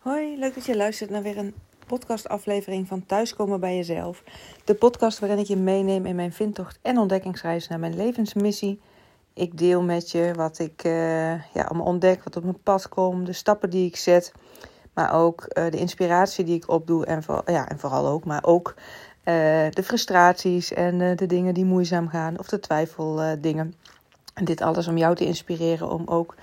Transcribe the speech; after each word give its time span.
Hoi, 0.00 0.38
leuk 0.38 0.54
dat 0.54 0.64
je 0.64 0.76
luistert 0.76 1.10
naar 1.10 1.22
weer 1.22 1.38
een 1.38 1.54
podcastaflevering 1.86 2.88
van 2.88 3.06
Thuiskomen 3.06 3.60
bij 3.60 3.76
Jezelf. 3.76 4.22
De 4.64 4.74
podcast 4.74 5.18
waarin 5.18 5.38
ik 5.38 5.46
je 5.46 5.56
meeneem 5.56 6.06
in 6.06 6.16
mijn 6.16 6.32
vindtocht 6.32 6.78
en 6.82 6.98
ontdekkingsreis 6.98 7.68
naar 7.68 7.78
mijn 7.78 7.96
levensmissie. 7.96 8.80
Ik 9.34 9.58
deel 9.58 9.82
met 9.82 10.10
je 10.10 10.32
wat 10.36 10.58
ik 10.58 10.84
uh, 10.84 10.92
ja, 11.32 11.62
allemaal 11.62 11.86
ontdek, 11.86 12.24
wat 12.24 12.36
op 12.36 12.42
mijn 12.42 12.62
pad 12.62 12.88
komt, 12.88 13.26
de 13.26 13.32
stappen 13.32 13.70
die 13.70 13.86
ik 13.86 13.96
zet. 13.96 14.32
Maar 14.94 15.12
ook 15.14 15.44
uh, 15.48 15.70
de 15.70 15.78
inspiratie 15.78 16.44
die 16.44 16.56
ik 16.56 16.68
opdoe 16.68 17.06
en, 17.06 17.22
ja, 17.46 17.68
en 17.68 17.78
vooral 17.78 18.06
ook, 18.06 18.24
maar 18.24 18.44
ook 18.44 18.74
uh, 18.76 18.84
de 19.70 19.82
frustraties 19.82 20.72
en 20.72 21.16
de 21.16 21.26
dingen 21.26 21.54
die 21.54 21.64
moeizaam 21.64 22.08
gaan 22.08 22.38
of 22.38 22.48
de 22.48 22.60
twijfeldingen. 22.60 23.74
en 24.34 24.44
dit 24.44 24.60
alles 24.60 24.88
om 24.88 24.96
jou 24.96 25.14
te 25.14 25.26
inspireren 25.26 25.90
om 25.90 26.02
ook 26.06 26.34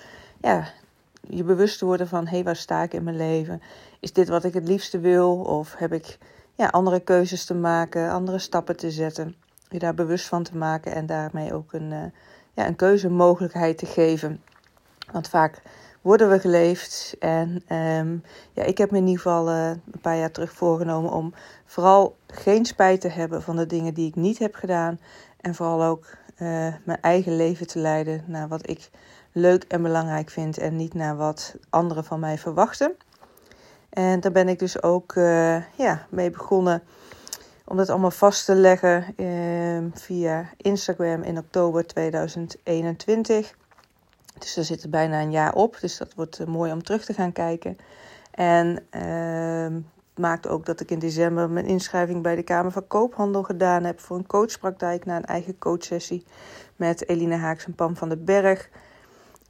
ja, 0.42 0.68
je 1.30 1.44
bewust 1.44 1.78
te 1.80 1.86
worden 1.86 2.08
van: 2.08 2.24
hé, 2.26 2.36
hey, 2.36 2.44
waar 2.44 2.56
sta 2.56 2.84
ik 2.84 2.94
in 2.94 3.04
mijn 3.04 3.18
leven? 3.18 3.62
Is 4.00 4.14
dit 4.14 4.28
wat 4.28 4.44
ik 4.44 4.54
het 4.54 4.68
liefste 4.68 5.00
wil? 5.00 5.36
Of 5.36 5.76
heb 5.78 5.94
ik 5.94 6.18
ja, 6.56 6.68
andere 6.68 7.00
keuzes 7.00 7.46
te 7.46 7.56
maken, 7.56 8.12
andere 8.12 8.40
stappen 8.40 8.78
te 8.78 8.92
zetten? 8.92 9.36
Je 9.70 9.80
daar 9.80 9.94
bewust 9.94 10.28
van 10.28 10.44
te 10.44 10.58
maken 10.58 10.92
en 10.92 11.06
daarmee 11.06 11.54
ook 11.54 11.74
een, 11.74 11.92
uh, 11.92 12.04
ja, 12.54 12.68
een 12.68 12.76
keuzemogelijkheid 12.76 13.78
te 13.78 13.86
geven. 13.86 14.42
Want 15.12 15.30
vaak 15.30 15.62
worden 16.02 16.30
we 16.30 16.40
geleefd. 16.40 17.16
En 17.20 17.64
um, 17.76 18.24
ja, 18.54 18.64
ik 18.64 18.78
heb 18.78 18.92
me 18.92 18.98
in 18.98 19.08
ieder 19.08 19.22
geval 19.22 19.50
uh, 19.50 19.70
een 19.70 20.02
paar 20.02 20.18
jaar 20.18 20.32
terug 20.32 20.54
voorgenomen 20.54 21.12
om 21.12 21.34
vooral 21.66 22.16
geen 22.28 22.66
spijt 22.66 23.02
te 23.02 23.10
hebben 23.10 23.42
van 23.42 23.56
de 23.56 23.66
dingen 23.66 23.94
die 23.94 24.08
ik 24.08 24.16
niet 24.16 24.40
heb 24.40 24.56
gedaan. 24.56 25.00
En 25.42 25.56
vooral 25.56 25.84
ook 25.84 26.06
uh, 26.38 26.74
mijn 26.84 27.02
eigen 27.02 27.36
leven 27.36 27.68
te 27.68 27.80
leiden 27.80 28.24
naar 28.26 28.48
wat 28.48 28.70
ik 28.70 28.90
leuk 29.38 29.64
en 29.64 29.82
belangrijk 29.82 30.30
vind 30.30 30.58
en 30.58 30.76
niet 30.76 30.94
naar 30.94 31.16
wat 31.16 31.56
anderen 31.70 32.04
van 32.04 32.20
mij 32.20 32.38
verwachten. 32.38 32.96
En 33.90 34.20
daar 34.20 34.32
ben 34.32 34.48
ik 34.48 34.60
dus 34.60 34.84
ook 34.84 35.16
uh, 35.16 35.78
ja, 35.78 36.06
mee 36.10 36.30
begonnen 36.30 36.84
om 37.66 37.78
dat 37.78 37.90
allemaal 37.90 38.12
vast 38.12 38.46
te 38.46 38.56
leggen 38.56 39.06
uh, 39.18 39.92
via 39.94 40.50
Instagram 40.58 41.22
in 41.22 41.38
oktober 41.38 41.88
2021. 41.88 43.56
Dus 44.40 44.54
daar 44.54 44.64
zit 44.64 44.90
bijna 44.90 45.22
een 45.22 45.32
jaar 45.32 45.54
op, 45.54 45.78
dus 45.80 45.98
dat 45.98 46.14
wordt 46.14 46.40
uh, 46.40 46.48
mooi 46.48 46.72
om 46.72 46.84
terug 46.84 47.06
te 47.06 47.14
gaan 47.14 47.32
kijken. 47.32 47.78
En 48.32 48.84
ehm, 48.90 49.80
maakt 50.16 50.48
ook 50.48 50.66
dat 50.66 50.80
ik 50.80 50.92
in 50.92 51.00
december 51.00 51.50
mijn 51.50 51.66
inschrijving 51.66 52.22
bij 52.22 52.36
de 52.36 52.44
Kamer 52.44 52.72
van 52.72 52.88
Koophandel 52.88 53.44
gedaan 53.44 53.84
heb 53.84 54.00
voor 54.00 54.18
een 54.18 54.28
coachpraktijk 54.28 55.06
na 55.06 55.16
een 55.16 55.26
eigen 55.26 55.58
coachsessie 55.58 56.26
met 56.76 57.10
Eline 57.10 57.36
Haaks 57.36 57.66
en 57.66 57.76
Pam 57.76 57.96
van 57.96 58.10
den 58.10 58.24
Berg. 58.26 58.70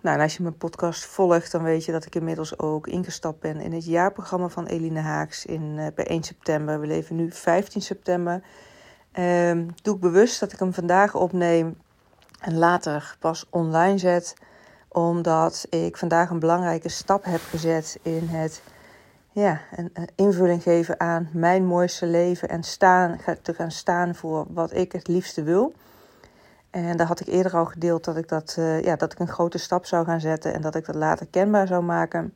Nou, 0.08 0.20
en 0.20 0.26
als 0.26 0.38
je 0.38 0.44
mijn 0.44 0.58
podcast 0.58 1.06
volgt, 1.06 1.52
dan 1.52 1.64
weet 1.64 1.86
je 1.86 1.92
dat 1.92 2.06
ik 2.06 2.16
inmiddels 2.16 2.60
ook 2.60 2.88
ingestapt 2.88 3.40
ben 3.40 3.60
in 3.60 3.74
het 3.74 3.86
jaarprogramma 3.86 4.48
van 4.48 4.66
Eline 4.66 5.00
Haaks 5.00 5.46
in, 5.46 5.92
bij 5.96 6.06
1 6.06 6.24
september. 6.24 6.80
We 6.80 6.88
leven 6.88 7.16
nu 7.16 7.32
15 7.32 7.82
september. 7.82 8.42
Um, 9.20 9.74
doe 9.82 9.96
ik 9.96 10.02
bewust 10.02 10.40
dat 10.40 10.52
ik 10.52 10.60
hem 10.60 10.74
vandaag 10.74 11.16
opneem 11.16 11.78
en 12.40 12.58
later 12.58 13.16
pas 13.20 13.46
online 13.50 13.98
zet, 13.98 14.34
omdat 14.88 15.68
ik 15.70 15.98
vandaag 15.98 16.30
een 16.30 16.40
belangrijke 16.40 16.90
stap 16.90 17.24
heb 17.24 17.42
gezet 17.50 18.00
in 18.02 18.28
het 18.28 18.62
ja, 19.32 19.62
een, 19.76 19.90
een 19.94 20.10
invulling 20.16 20.64
geven 20.64 21.00
aan 21.00 21.30
mijn 21.34 21.66
mooiste 21.66 22.06
leven 22.06 22.50
en 22.50 22.64
staan, 22.64 23.20
te 23.42 23.54
gaan 23.54 23.72
staan 23.72 24.16
voor 24.16 24.46
wat 24.50 24.74
ik 24.74 24.92
het 24.92 25.08
liefste 25.08 25.44
wil. 25.44 25.74
En 26.86 26.98
daar 26.98 27.08
had 27.08 27.20
ik 27.20 27.28
eerder 27.28 27.56
al 27.56 27.66
gedeeld 27.66 28.04
dat 28.04 28.18
ik, 28.18 28.28
dat, 28.28 28.56
uh, 28.60 28.82
ja, 28.82 28.96
dat 28.96 29.12
ik 29.12 29.20
een 29.20 29.28
grote 29.28 29.58
stap 29.58 29.86
zou 29.86 30.06
gaan 30.06 30.20
zetten 30.20 30.54
en 30.54 30.62
dat 30.62 30.76
ik 30.76 30.86
dat 30.86 30.96
later 30.96 31.28
kenbaar 31.28 31.68
zou 31.68 31.84
maken. 31.84 32.34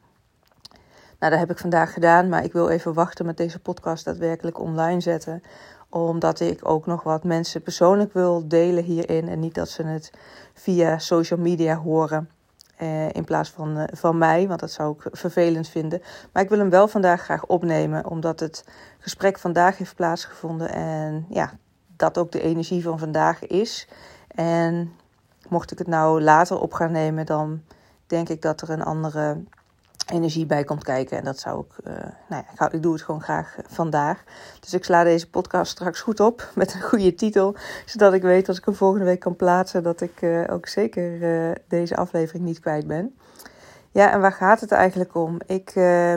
Nou, 1.19 1.31
dat 1.31 1.39
heb 1.39 1.51
ik 1.51 1.57
vandaag 1.57 1.93
gedaan, 1.93 2.29
maar 2.29 2.43
ik 2.43 2.53
wil 2.53 2.69
even 2.69 2.93
wachten 2.93 3.25
met 3.25 3.37
deze 3.37 3.59
podcast 3.59 4.05
daadwerkelijk 4.05 4.59
online 4.59 5.01
zetten. 5.01 5.43
Omdat 5.89 6.39
ik 6.39 6.69
ook 6.69 6.85
nog 6.85 7.03
wat 7.03 7.23
mensen 7.23 7.61
persoonlijk 7.61 8.13
wil 8.13 8.47
delen 8.47 8.83
hierin. 8.83 9.29
En 9.29 9.39
niet 9.39 9.53
dat 9.55 9.69
ze 9.69 9.83
het 9.83 10.11
via 10.53 10.97
social 10.97 11.39
media 11.39 11.75
horen. 11.75 12.29
Eh, 12.77 13.09
in 13.09 13.23
plaats 13.23 13.49
van, 13.49 13.77
uh, 13.77 13.83
van 13.91 14.17
mij, 14.17 14.47
want 14.47 14.59
dat 14.59 14.71
zou 14.71 14.95
ik 14.97 15.17
vervelend 15.17 15.67
vinden. 15.67 16.01
Maar 16.31 16.43
ik 16.43 16.49
wil 16.49 16.59
hem 16.59 16.69
wel 16.69 16.87
vandaag 16.87 17.21
graag 17.21 17.45
opnemen, 17.45 18.05
omdat 18.05 18.39
het 18.39 18.65
gesprek 18.99 19.39
vandaag 19.39 19.77
heeft 19.77 19.95
plaatsgevonden. 19.95 20.69
En 20.69 21.25
ja, 21.29 21.51
dat 21.95 22.17
ook 22.17 22.31
de 22.31 22.41
energie 22.41 22.83
van 22.83 22.99
vandaag 22.99 23.47
is. 23.47 23.87
En 24.35 24.91
mocht 25.49 25.71
ik 25.71 25.77
het 25.77 25.87
nou 25.87 26.21
later 26.21 26.59
op 26.59 26.73
gaan 26.73 26.91
nemen, 26.91 27.25
dan 27.25 27.61
denk 28.07 28.29
ik 28.29 28.41
dat 28.41 28.61
er 28.61 28.69
een 28.69 28.83
andere 28.83 29.37
energie 30.05 30.45
bij 30.45 30.63
komt 30.63 30.83
kijken. 30.83 31.17
En 31.17 31.23
dat 31.23 31.39
zou 31.39 31.65
ik, 31.65 31.87
uh, 31.87 31.93
nou 32.29 32.43
ja, 32.57 32.71
ik, 32.71 32.83
doe 32.83 32.93
het 32.93 33.01
gewoon 33.01 33.21
graag 33.21 33.57
vandaag. 33.67 34.23
Dus 34.59 34.73
ik 34.73 34.83
sla 34.83 35.03
deze 35.03 35.29
podcast 35.29 35.71
straks 35.71 36.01
goed 36.01 36.19
op 36.19 36.49
met 36.55 36.73
een 36.73 36.81
goede 36.81 37.15
titel. 37.15 37.55
Zodat 37.85 38.13
ik 38.13 38.21
weet 38.21 38.47
als 38.47 38.57
ik 38.57 38.65
hem 38.65 38.75
volgende 38.75 39.05
week 39.05 39.19
kan 39.19 39.35
plaatsen, 39.35 39.83
dat 39.83 40.01
ik 40.01 40.21
uh, 40.21 40.43
ook 40.49 40.67
zeker 40.67 41.19
deze 41.67 41.95
aflevering 41.95 42.45
niet 42.45 42.59
kwijt 42.59 42.87
ben. 42.87 43.15
Ja, 43.91 44.11
en 44.11 44.21
waar 44.21 44.33
gaat 44.33 44.59
het 44.61 44.71
eigenlijk 44.71 45.15
om? 45.15 45.37
Ik 45.45 45.71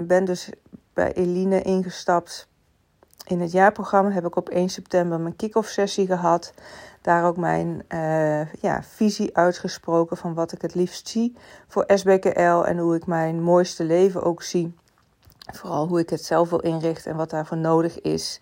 ben 0.07 0.25
dus 0.25 0.51
bij 0.93 1.13
Eline 1.13 1.63
ingestapt. 1.63 2.49
In 3.25 3.41
het 3.41 3.53
jaarprogramma 3.53 4.11
heb 4.11 4.27
ik 4.27 4.37
op 4.37 4.49
1 4.49 4.69
september 4.69 5.21
mijn 5.21 5.37
kick-off 5.37 5.69
sessie 5.69 6.07
gehad 6.07 6.53
daar 7.01 7.25
ook 7.25 7.37
mijn 7.37 7.85
uh, 7.89 8.53
ja, 8.53 8.83
visie 8.83 9.37
uitgesproken 9.37 10.17
van 10.17 10.35
wat 10.35 10.53
ik 10.53 10.63
het 10.63 10.75
liefst 10.75 11.09
zie 11.09 11.37
voor 11.69 11.85
SBKL 11.87 12.63
en 12.65 12.79
hoe 12.79 12.95
ik 12.95 13.07
mijn 13.07 13.43
mooiste 13.43 13.85
leven 13.85 14.23
ook 14.23 14.43
zie. 14.43 14.75
Vooral 15.53 15.89
hoe 15.89 16.01
ik 16.01 16.11
het 16.11 16.25
zelf 16.25 16.51
wil 16.51 16.59
inrichten 16.61 17.11
en 17.11 17.17
wat 17.17 17.31
daarvoor 17.31 17.57
nodig 17.57 18.01
is. 18.01 18.41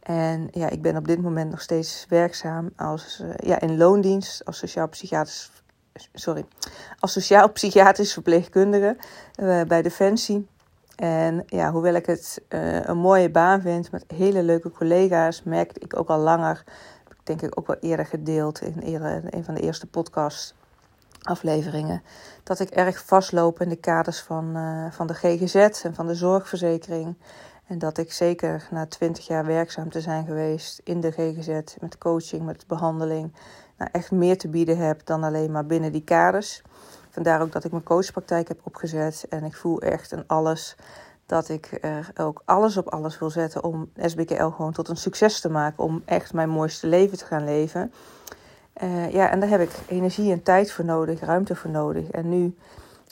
En 0.00 0.48
ja, 0.50 0.68
ik 0.68 0.82
ben 0.82 0.96
op 0.96 1.06
dit 1.06 1.22
moment 1.22 1.50
nog 1.50 1.60
steeds 1.60 2.06
werkzaam 2.08 2.70
als, 2.76 3.20
uh, 3.22 3.30
ja, 3.36 3.60
in 3.60 3.76
loondienst 3.76 4.44
als 4.44 4.58
sociaal-psychiatrisch 4.58 5.50
sorry, 6.14 6.44
als 6.98 7.12
sociaal-psychiatrisch 7.12 8.12
verpleegkundige 8.12 8.96
uh, 9.42 9.62
bij 9.62 9.82
Defensie. 9.82 10.46
En 11.00 11.42
ja, 11.46 11.72
hoewel 11.72 11.94
ik 11.94 12.06
het 12.06 12.42
uh, 12.48 12.84
een 12.84 12.98
mooie 12.98 13.30
baan 13.30 13.60
vind 13.60 13.90
met 13.90 14.04
hele 14.14 14.42
leuke 14.42 14.70
collega's, 14.70 15.42
merkte 15.42 15.80
ik 15.80 15.98
ook 15.98 16.08
al 16.08 16.18
langer 16.18 16.64
denk 17.24 17.42
ik 17.42 17.58
ook 17.58 17.66
wel 17.66 17.76
eerder 17.80 18.06
gedeeld 18.06 18.62
in, 18.62 19.04
een 19.30 19.44
van 19.44 19.54
de 19.54 19.60
eerste 19.60 19.86
podcast 19.86 20.54
afleveringen. 21.22 22.02
Dat 22.42 22.60
ik 22.60 22.70
erg 22.70 23.04
vastloop 23.04 23.60
in 23.60 23.68
de 23.68 23.76
kaders 23.76 24.20
van, 24.20 24.56
uh, 24.56 24.90
van 24.90 25.06
de 25.06 25.14
GGZ 25.14 25.54
en 25.84 25.94
van 25.94 26.06
de 26.06 26.14
zorgverzekering. 26.14 27.16
En 27.66 27.78
dat 27.78 27.98
ik 27.98 28.12
zeker 28.12 28.68
na 28.70 28.86
twintig 28.86 29.26
jaar 29.26 29.46
werkzaam 29.46 29.90
te 29.90 30.00
zijn 30.00 30.26
geweest 30.26 30.80
in 30.84 31.00
de 31.00 31.10
GGZ, 31.10 31.76
met 31.80 31.98
coaching, 31.98 32.44
met 32.44 32.66
behandeling, 32.66 33.32
nou 33.76 33.90
echt 33.92 34.10
meer 34.10 34.38
te 34.38 34.48
bieden 34.48 34.78
heb 34.78 35.04
dan 35.04 35.24
alleen 35.24 35.50
maar 35.50 35.66
binnen 35.66 35.92
die 35.92 36.04
kaders. 36.04 36.62
Vandaar 37.10 37.40
ook 37.40 37.52
dat 37.52 37.64
ik 37.64 37.70
mijn 37.70 37.82
coachpraktijk 37.82 38.48
heb 38.48 38.60
opgezet. 38.62 39.26
En 39.28 39.44
ik 39.44 39.54
voel 39.54 39.80
echt 39.80 40.12
een 40.12 40.24
alles 40.26 40.76
dat 41.26 41.48
ik 41.48 41.78
er 41.80 42.12
ook 42.16 42.42
alles 42.44 42.76
op 42.76 42.88
alles 42.88 43.18
wil 43.18 43.30
zetten 43.30 43.64
om 43.64 43.90
SBKL 43.96 44.48
gewoon 44.48 44.72
tot 44.72 44.88
een 44.88 44.96
succes 44.96 45.40
te 45.40 45.50
maken. 45.50 45.84
Om 45.84 46.02
echt 46.04 46.32
mijn 46.32 46.48
mooiste 46.48 46.86
leven 46.86 47.18
te 47.18 47.24
gaan 47.24 47.44
leven. 47.44 47.92
Uh, 48.82 49.12
ja, 49.12 49.30
en 49.30 49.40
daar 49.40 49.48
heb 49.48 49.60
ik 49.60 49.70
energie 49.86 50.32
en 50.32 50.42
tijd 50.42 50.72
voor 50.72 50.84
nodig, 50.84 51.20
ruimte 51.20 51.54
voor 51.54 51.70
nodig. 51.70 52.10
En 52.10 52.28
nu 52.28 52.56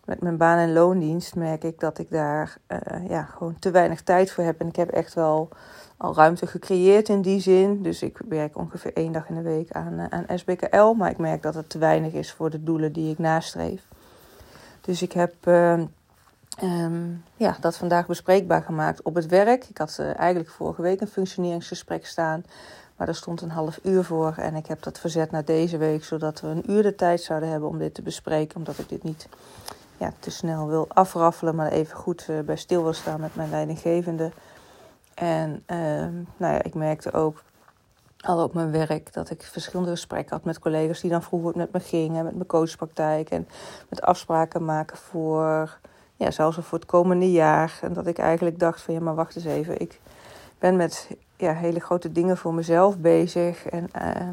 met 0.08 0.20
mijn 0.20 0.36
baan- 0.36 0.58
en 0.58 0.72
loondienst 0.72 1.34
merk 1.34 1.64
ik 1.64 1.80
dat 1.80 1.98
ik 1.98 2.10
daar 2.10 2.56
uh, 2.69 3.08
ja, 3.08 3.22
gewoon 3.22 3.58
te 3.58 3.70
weinig 3.70 4.02
tijd 4.02 4.32
voor 4.32 4.44
heb. 4.44 4.60
En 4.60 4.66
ik 4.66 4.76
heb 4.76 4.91
echt 4.91 5.14
wel 5.14 5.48
al 5.96 6.14
ruimte 6.14 6.46
gecreëerd 6.46 7.08
in 7.08 7.22
die 7.22 7.41
zin. 7.41 7.82
Dus 7.82 8.02
ik 8.02 8.20
werk 8.28 8.56
ongeveer 8.56 8.92
één 8.92 9.12
dag 9.12 9.28
in 9.28 9.34
de 9.34 9.42
week 9.42 9.72
aan, 9.72 9.92
uh, 9.92 10.04
aan 10.10 10.38
SBKL. 10.38 10.92
Maar 10.92 11.10
ik 11.10 11.19
merk 11.19 11.42
dat 11.42 11.54
het 11.54 11.69
te 11.69 11.78
weinig 11.78 12.12
is 12.12 12.32
voor 12.32 12.50
de 12.50 12.62
doelen 12.62 12.92
die 12.92 13.10
ik 13.10 13.19
nastreef. 13.19 13.82
Dus 14.80 15.02
ik 15.02 15.12
heb 15.12 15.34
Um, 16.62 17.25
ja, 17.36 17.56
dat 17.60 17.76
vandaag 17.76 18.06
bespreekbaar 18.06 18.62
gemaakt 18.62 19.02
op 19.02 19.14
het 19.14 19.26
werk. 19.26 19.64
Ik 19.64 19.78
had 19.78 19.96
uh, 20.00 20.19
eigenlijk 20.19 20.50
vorige 20.50 20.82
week 20.82 21.00
een 21.00 21.08
functioneringsgesprek 21.08 22.06
staan. 22.06 22.44
Maar 22.96 23.08
er 23.08 23.14
stond 23.14 23.40
een 23.40 23.50
half 23.50 23.78
uur 23.82 24.04
voor. 24.04 24.34
En 24.37 24.54
ik 24.54 24.66
heb 24.66 24.82
dat 24.82 24.99
verzet 24.99 25.31
naar 25.31 25.44
deze 25.44 25.76
week. 25.76 26.04
Zodat 26.04 26.40
we 26.40 26.46
een 26.49 26.70
uur 26.70 26.82
de 26.82 26.94
tijd 26.94 27.20
zouden 27.20 27.49
hebben 27.49 27.69
om 27.69 27.78
dit 27.78 27.94
te 27.94 28.02
bespreken. 28.02 28.56
Omdat 28.56 28.78
ik 28.78 28.88
dit 28.88 29.02
niet 29.02 29.28
ja, 29.99 30.12
te 30.19 30.31
snel 30.31 30.69
wil 30.69 30.87
afraffelen. 30.89 31.55
Maar 31.55 31.71
even 31.71 31.97
goed 31.97 32.27
uh, 32.31 32.41
bij 32.41 32.56
stil 32.56 32.83
wil 32.83 32.93
staan 32.93 33.21
met 33.21 33.35
mijn 33.35 33.50
leidinggevende. 33.50 34.31
En 35.15 35.62
uh, 35.67 35.79
nou 36.37 36.55
ja, 36.55 36.62
ik 36.62 36.75
merkte 36.75 37.12
ook 37.12 37.43
al 38.21 38.43
op 38.43 38.55
mijn 38.55 38.71
werk 38.71 39.12
dat 39.12 39.31
ik 39.31 39.43
verschillende 39.43 39.91
gesprekken 39.91 40.37
had 40.37 40.45
met 40.45 40.59
collega's 40.59 41.00
die 41.00 41.11
dan 41.11 41.23
vroeger 41.23 41.56
met 41.56 41.73
me 41.73 41.81
gingen. 41.81 42.25
Met 42.25 42.35
mijn 42.35 42.47
coachpraktijk. 42.47 43.31
En 43.31 43.49
met 43.89 44.03
afspraken 44.03 44.65
maken 44.65 44.97
voor 44.97 45.79
ja, 46.17 46.31
zelfs 46.31 46.59
voor 46.61 46.79
het 46.79 46.89
komende 46.89 47.31
jaar. 47.31 47.79
En 47.83 47.93
dat 47.93 48.06
ik 48.06 48.19
eigenlijk 48.19 48.59
dacht 48.59 48.83
van 48.83 48.95
ja, 48.95 49.00
maar 49.00 49.15
wacht 49.15 49.37
eens 49.37 49.45
even. 49.45 49.81
Ik 49.81 50.00
ben 50.59 50.77
met 50.77 51.11
ja, 51.37 51.53
hele 51.55 51.81
grote 51.81 52.12
dingen 52.12 52.37
voor 52.37 52.55
mezelf 52.55 52.99
bezig. 52.99 53.67
En 53.67 53.91
uh, 53.97 54.29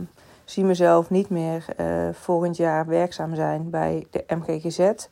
zie 0.46 0.64
mezelf 0.64 1.10
niet 1.10 1.30
meer 1.30 1.66
uh, 1.80 1.86
volgend 2.14 2.58
jaar 2.58 2.86
werkzaam 2.86 3.36
zijn 3.36 3.70
bij 3.70 4.08
de 4.10 4.26
MGGZ. 4.28 5.08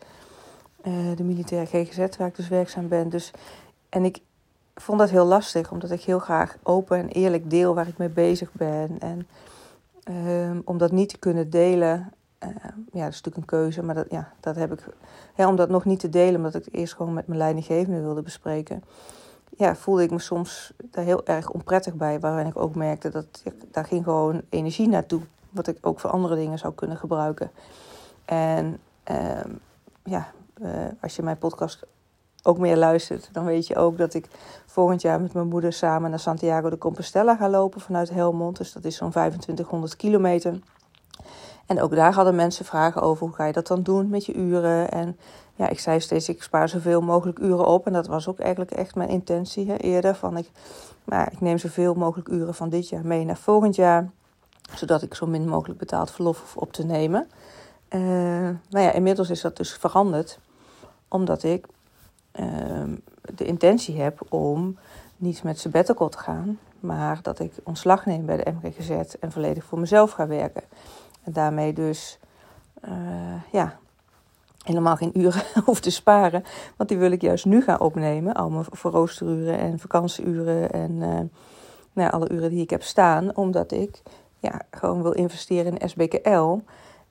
Eh, 0.83 1.15
de 1.15 1.23
militaire 1.23 1.65
GGZ 1.67 2.17
waar 2.17 2.27
ik 2.27 2.35
dus 2.35 2.47
werkzaam 2.47 2.87
ben. 2.87 3.09
Dus 3.09 3.31
en 3.89 4.05
ik 4.05 4.21
vond 4.75 4.99
dat 4.99 5.09
heel 5.09 5.25
lastig, 5.25 5.71
omdat 5.71 5.91
ik 5.91 6.01
heel 6.01 6.19
graag 6.19 6.57
open 6.63 6.97
en 6.97 7.07
eerlijk 7.07 7.49
deel 7.49 7.75
waar 7.75 7.87
ik 7.87 7.97
mee 7.97 8.09
bezig 8.09 8.51
ben. 8.51 8.99
En 8.99 9.27
um, 10.27 10.61
om 10.65 10.77
dat 10.77 10.91
niet 10.91 11.09
te 11.09 11.17
kunnen 11.17 11.49
delen, 11.49 12.13
uh, 12.43 12.49
ja, 12.91 13.03
dat 13.03 13.13
is 13.13 13.21
natuurlijk 13.21 13.37
een 13.37 13.45
keuze, 13.45 13.83
maar 13.83 13.95
dat, 13.95 14.05
ja, 14.09 14.33
dat 14.39 14.55
heb 14.55 14.71
ik. 14.71 14.85
Ja, 15.35 15.47
om 15.47 15.55
dat 15.55 15.69
nog 15.69 15.85
niet 15.85 15.99
te 15.99 16.09
delen, 16.09 16.35
omdat 16.35 16.55
ik 16.55 16.65
het 16.65 16.73
eerst 16.73 16.93
gewoon 16.93 17.13
met 17.13 17.27
mijn 17.27 17.39
leidinggevende 17.39 18.01
wilde 18.01 18.21
bespreken. 18.21 18.83
Ja, 19.57 19.75
voelde 19.75 20.03
ik 20.03 20.11
me 20.11 20.19
soms 20.19 20.73
daar 20.91 21.05
heel 21.05 21.25
erg 21.25 21.49
onprettig 21.49 21.93
bij, 21.93 22.19
waarin 22.19 22.47
ik 22.47 22.57
ook 22.57 22.75
merkte 22.75 23.09
dat 23.09 23.43
daar 23.71 23.85
ging 23.85 24.03
gewoon 24.03 24.41
energie 24.49 24.87
naartoe, 24.87 25.21
wat 25.49 25.67
ik 25.67 25.77
ook 25.81 25.99
voor 25.99 26.09
andere 26.09 26.35
dingen 26.35 26.57
zou 26.57 26.73
kunnen 26.73 26.97
gebruiken. 26.97 27.51
En 28.25 28.79
uh, 29.11 29.43
ja, 30.03 30.31
uh, 30.61 30.69
als 31.01 31.15
je 31.15 31.23
mijn 31.23 31.37
podcast 31.37 31.85
ook 32.43 32.57
meer 32.57 32.77
luistert, 32.77 33.29
dan 33.31 33.45
weet 33.45 33.67
je 33.67 33.75
ook 33.75 33.97
dat 33.97 34.13
ik 34.13 34.27
volgend 34.65 35.01
jaar 35.01 35.21
met 35.21 35.33
mijn 35.33 35.47
moeder 35.47 35.73
samen 35.73 36.09
naar 36.09 36.19
Santiago 36.19 36.69
de 36.69 36.77
Compostela 36.77 37.35
ga 37.35 37.49
lopen 37.49 37.81
vanuit 37.81 38.09
Helmond. 38.09 38.57
Dus 38.57 38.71
dat 38.71 38.85
is 38.85 38.95
zo'n 38.95 39.09
2500 39.09 39.95
kilometer. 39.95 40.59
En 41.65 41.81
ook 41.81 41.95
daar 41.95 42.13
hadden 42.13 42.35
mensen 42.35 42.65
vragen 42.65 43.01
over 43.01 43.25
hoe 43.25 43.35
ga 43.35 43.45
je 43.45 43.53
dat 43.53 43.67
dan 43.67 43.83
doen 43.83 44.09
met 44.09 44.25
je 44.25 44.33
uren. 44.33 44.91
En 44.91 45.17
ja, 45.55 45.69
ik 45.69 45.79
zei 45.79 45.99
steeds, 45.99 46.29
ik 46.29 46.43
spaar 46.43 46.69
zoveel 46.69 47.01
mogelijk 47.01 47.39
uren 47.39 47.65
op. 47.65 47.85
En 47.85 47.93
dat 47.93 48.07
was 48.07 48.27
ook 48.27 48.39
eigenlijk 48.39 48.71
echt 48.71 48.95
mijn 48.95 49.09
intentie 49.09 49.67
hè, 49.67 49.75
eerder. 49.75 50.15
Van 50.15 50.37
ik, 50.37 50.49
maar 51.03 51.31
ik 51.31 51.41
neem 51.41 51.57
zoveel 51.57 51.93
mogelijk 51.93 52.27
uren 52.27 52.53
van 52.53 52.69
dit 52.69 52.89
jaar 52.89 53.05
mee 53.05 53.25
naar 53.25 53.37
volgend 53.37 53.75
jaar. 53.75 54.09
Zodat 54.75 55.01
ik 55.01 55.13
zo 55.13 55.27
min 55.27 55.47
mogelijk 55.47 55.79
betaald 55.79 56.11
verlof 56.11 56.39
hoef 56.39 56.57
op 56.57 56.73
te 56.73 56.85
nemen. 56.85 57.27
Uh, 57.95 58.01
nou 58.69 58.85
ja, 58.85 58.91
inmiddels 58.91 59.29
is 59.29 59.41
dat 59.41 59.57
dus 59.57 59.73
veranderd. 59.73 60.39
Omdat 61.07 61.43
ik 61.43 61.65
uh, 62.39 62.83
de 63.35 63.45
intentie 63.45 64.01
heb 64.01 64.19
om 64.29 64.77
niet 65.17 65.43
met 65.43 65.59
sabbatical 65.59 66.09
te 66.09 66.17
gaan. 66.17 66.59
Maar 66.79 67.19
dat 67.21 67.39
ik 67.39 67.53
ontslag 67.63 68.05
neem 68.05 68.25
bij 68.25 68.37
de 68.37 68.51
MGGZ 68.51 69.13
en 69.19 69.31
volledig 69.31 69.63
voor 69.63 69.79
mezelf 69.79 70.11
ga 70.11 70.27
werken. 70.27 70.63
En 71.23 71.31
daarmee 71.31 71.73
dus 71.73 72.19
uh, 72.85 73.41
ja, 73.51 73.77
helemaal 74.63 74.95
geen 74.95 75.19
uren 75.19 75.43
hoef 75.65 75.79
te 75.79 75.89
sparen. 75.89 76.43
Want 76.77 76.89
die 76.89 76.97
wil 76.97 77.11
ik 77.11 77.21
juist 77.21 77.45
nu 77.45 77.61
gaan 77.61 77.79
opnemen. 77.79 78.33
Al 78.33 78.49
mijn 78.49 78.65
verroosteruren 78.71 79.57
en 79.57 79.79
vakantieuren 79.79 80.71
en 80.71 80.91
uh, 80.91 81.19
nou, 81.93 82.11
alle 82.11 82.29
uren 82.29 82.49
die 82.49 82.61
ik 82.61 82.69
heb 82.69 82.83
staan. 82.83 83.35
Omdat 83.35 83.71
ik 83.71 84.01
ja, 84.39 84.61
gewoon 84.71 85.01
wil 85.01 85.11
investeren 85.11 85.77
in 85.77 85.89
SBKL. 85.89 86.59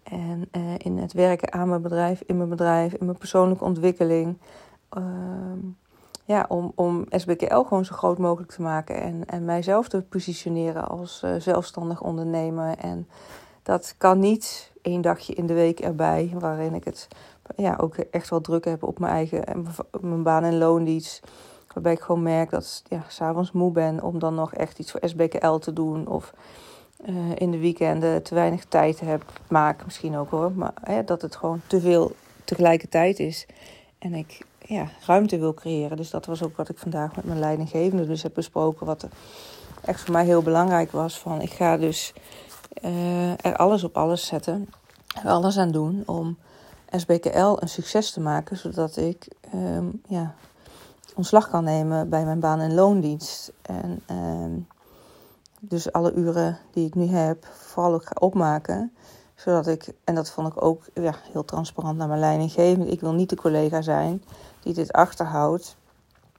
En 0.03 0.49
uh, 0.57 0.75
in 0.79 0.99
het 0.99 1.13
werken 1.13 1.53
aan 1.53 1.69
mijn 1.69 1.83
bedrijf, 1.83 2.23
in 2.27 2.37
mijn 2.37 2.49
bedrijf, 2.49 2.93
in 2.93 3.07
mijn 3.07 3.19
persoonlijke 3.19 3.65
ontwikkeling. 3.65 4.39
Uh, 4.99 5.05
ja, 6.25 6.45
om, 6.49 6.73
om 6.75 7.07
SBKL 7.09 7.61
gewoon 7.61 7.85
zo 7.85 7.95
groot 7.95 8.19
mogelijk 8.19 8.53
te 8.53 8.63
maken. 8.63 9.01
En, 9.01 9.25
en 9.27 9.45
mijzelf 9.45 9.89
te 9.89 10.03
positioneren 10.03 10.89
als 10.89 11.23
uh, 11.25 11.35
zelfstandig 11.39 12.03
ondernemer. 12.03 12.79
En 12.79 13.09
dat 13.63 13.95
kan 13.99 14.19
niet 14.19 14.73
één 14.83 15.01
dagje 15.01 15.35
in 15.35 15.47
de 15.47 15.55
week 15.55 15.81
erbij, 15.81 16.33
waarin 16.39 16.75
ik 16.75 16.85
het 16.85 17.09
ja, 17.57 17.77
ook 17.81 17.97
echt 17.97 18.31
wel 18.31 18.41
druk 18.41 18.65
heb 18.65 18.83
op 18.83 18.99
mijn 18.99 19.13
eigen 19.13 19.65
mijn 20.01 20.23
baan- 20.23 20.45
en 20.45 20.59
loondienst. 20.59 21.21
Waarbij 21.75 21.93
ik 21.93 22.01
gewoon 22.01 22.23
merk 22.23 22.51
dat 22.51 22.83
ik 22.85 22.91
ja, 22.91 23.05
s'avonds 23.09 23.53
moe 23.53 23.73
ben 23.73 24.03
om 24.03 24.19
dan 24.19 24.35
nog 24.35 24.55
echt 24.55 24.79
iets 24.79 24.91
voor 24.91 25.01
SBKL 25.05 25.55
te 25.55 25.73
doen. 25.73 26.07
Of 26.07 26.35
uh, 27.09 27.17
in 27.35 27.51
de 27.51 27.59
weekenden 27.59 28.23
te 28.23 28.35
weinig 28.35 28.65
tijd 28.65 29.01
heb. 29.01 29.25
Maak 29.49 29.85
misschien 29.85 30.17
ook 30.17 30.31
hoor. 30.31 30.53
Maar 30.53 30.73
hè, 30.83 31.05
dat 31.05 31.23
het 31.23 31.37
gewoon 31.37 31.61
te 31.67 31.81
veel 31.81 32.13
tegelijkertijd 32.45 33.19
is. 33.19 33.47
En 33.99 34.15
ik 34.15 34.41
ja, 34.59 34.89
ruimte 35.07 35.39
wil 35.39 35.55
creëren. 35.55 35.97
Dus 35.97 36.11
dat 36.11 36.27
was 36.27 36.43
ook 36.43 36.57
wat 36.57 36.69
ik 36.69 36.79
vandaag 36.79 37.17
met 37.17 37.25
mijn 37.25 37.39
leidinggevende 37.39 38.07
dus 38.07 38.23
heb 38.23 38.35
besproken. 38.35 38.87
Wat 38.87 39.07
echt 39.85 40.01
voor 40.01 40.13
mij 40.13 40.25
heel 40.25 40.43
belangrijk 40.43 40.93
was. 40.93 41.19
Van 41.19 41.41
ik 41.41 41.51
ga 41.51 41.77
dus 41.77 42.13
uh, 42.85 43.31
er 43.31 43.57
alles 43.57 43.85
op 43.85 43.97
alles 43.97 44.27
zetten. 44.27 44.69
Alles 45.25 45.59
aan 45.59 45.71
doen 45.71 46.03
om 46.07 46.39
SBKL 46.91 47.57
een 47.59 47.69
succes 47.69 48.11
te 48.11 48.21
maken. 48.21 48.57
Zodat 48.57 48.97
ik 48.97 49.29
um, 49.55 50.03
ja, 50.09 50.35
ontslag 51.15 51.51
kan 51.51 51.65
nemen 51.65 52.09
bij 52.09 52.25
mijn 52.25 52.41
baan- 52.41 52.61
en 52.61 52.75
loondienst. 52.75 53.53
En 53.63 54.03
um, 54.11 54.67
dus 55.65 55.93
alle 55.93 56.13
uren 56.13 56.59
die 56.73 56.87
ik 56.87 56.95
nu 56.95 57.07
heb, 57.07 57.47
vooral 57.51 57.95
ook 57.95 58.07
ga 58.07 58.17
opmaken. 58.19 58.93
Zodat 59.35 59.67
ik, 59.67 59.93
en 60.05 60.15
dat 60.15 60.31
vond 60.31 60.49
ik 60.49 60.65
ook 60.65 60.85
ja, 60.95 61.15
heel 61.33 61.45
transparant 61.45 61.99
naar 61.99 62.09
mijn 62.09 62.21
leidinggevende. 62.21 62.91
Ik 62.91 63.01
wil 63.01 63.13
niet 63.13 63.29
de 63.29 63.37
collega 63.37 63.83
zijn 63.83 64.23
die 64.61 64.75
dit 64.75 64.93
achterhoudt. 64.93 65.77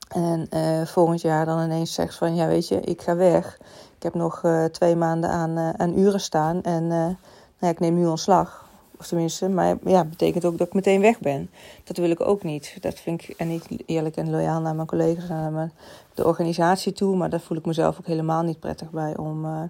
En 0.08 0.48
uh, 0.54 0.86
volgend 0.86 1.22
jaar 1.22 1.46
dan 1.46 1.64
ineens 1.64 1.94
zegt 1.94 2.16
van 2.16 2.36
ja 2.36 2.48
weet 2.48 2.68
je, 2.68 2.80
ik 2.80 3.02
ga 3.02 3.16
weg. 3.16 3.58
Ik 3.96 4.04
heb 4.04 4.14
nog 4.14 4.44
uh, 4.44 4.66
twee 4.66 4.96
maanden 4.96 5.30
aan, 5.30 5.58
uh, 5.58 5.70
aan 5.70 5.98
uren 5.98 6.20
staan 6.20 6.62
en 6.62 6.88
nou 6.88 7.16
ja, 7.58 7.68
ik 7.68 7.80
neem 7.80 7.96
nu 7.96 8.06
ontslag. 8.06 8.66
Tenminste, 9.08 9.50
maar 9.50 9.78
ja, 9.86 10.06
betekent 10.06 10.46
ook 10.46 10.58
dat 10.58 10.68
ik 10.68 10.74
meteen 10.74 11.02
weg 11.02 11.20
ben. 11.20 11.50
Dat 11.84 11.98
wil 11.98 12.10
ik 12.10 12.22
ook 12.22 12.44
niet. 12.44 12.78
Dat 12.80 13.00
vind 13.00 13.24
ik 13.24 13.36
en 13.38 13.48
niet 13.48 13.68
eerlijk 13.86 14.16
en 14.16 14.30
loyaal 14.30 14.62
naar 14.62 14.76
mijn 14.76 14.88
collega's 14.88 15.30
en 15.30 15.36
naar 15.36 15.52
mijn, 15.52 15.72
de 16.14 16.26
organisatie 16.26 16.94
toe. 16.94 17.16
Maar 17.16 17.30
daar 17.30 17.40
voel 17.40 17.58
ik 17.58 17.66
mezelf 17.66 17.98
ook 17.98 18.06
helemaal 18.06 18.44
niet 18.44 18.60
prettig 18.60 18.90
bij 18.90 19.18
om, 19.18 19.46
uh, 19.46 19.62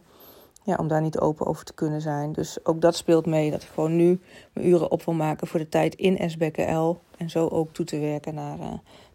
ja, 0.63 0.75
om 0.75 0.87
daar 0.87 1.01
niet 1.01 1.19
open 1.19 1.45
over 1.45 1.65
te 1.65 1.73
kunnen 1.73 2.01
zijn. 2.01 2.33
Dus 2.33 2.65
ook 2.65 2.81
dat 2.81 2.95
speelt 2.95 3.25
mee. 3.25 3.51
Dat 3.51 3.63
ik 3.63 3.69
gewoon 3.73 3.95
nu 3.95 4.19
mijn 4.53 4.67
uren 4.67 4.91
op 4.91 5.03
wil 5.03 5.13
maken 5.13 5.47
voor 5.47 5.59
de 5.59 5.69
tijd 5.69 5.95
in 5.95 6.29
SBKL. 6.29 6.95
En 7.17 7.29
zo 7.29 7.47
ook 7.47 7.73
toe 7.73 7.85
te 7.85 7.99
werken 7.99 8.33
naar, 8.33 8.59
uh, 8.59 8.65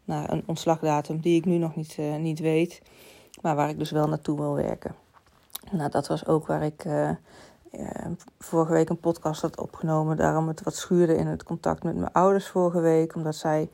naar 0.04 0.32
een 0.32 0.42
ontslagdatum 0.46 1.20
die 1.20 1.36
ik 1.36 1.44
nu 1.44 1.58
nog 1.58 1.76
niet, 1.76 1.96
uh, 2.00 2.16
niet 2.16 2.38
weet. 2.38 2.82
Maar 3.42 3.56
waar 3.56 3.68
ik 3.68 3.78
dus 3.78 3.90
wel 3.90 4.08
naartoe 4.08 4.38
wil 4.38 4.54
werken. 4.54 4.94
Nou, 5.70 5.90
dat 5.90 6.06
was 6.06 6.26
ook 6.26 6.46
waar 6.46 6.62
ik 6.62 6.84
vorige 8.38 8.72
week 8.72 8.88
een 8.88 9.00
podcast 9.00 9.42
had 9.42 9.60
opgenomen. 9.60 10.16
Daarom 10.16 10.48
het 10.48 10.62
wat 10.62 10.74
schuurde 10.74 11.16
in 11.16 11.26
het 11.26 11.42
contact 11.42 11.82
met 11.82 11.96
mijn 11.96 12.12
ouders 12.12 12.48
vorige 12.48 12.80
week. 12.80 13.14
Omdat 13.14 13.34
zij 13.34 13.70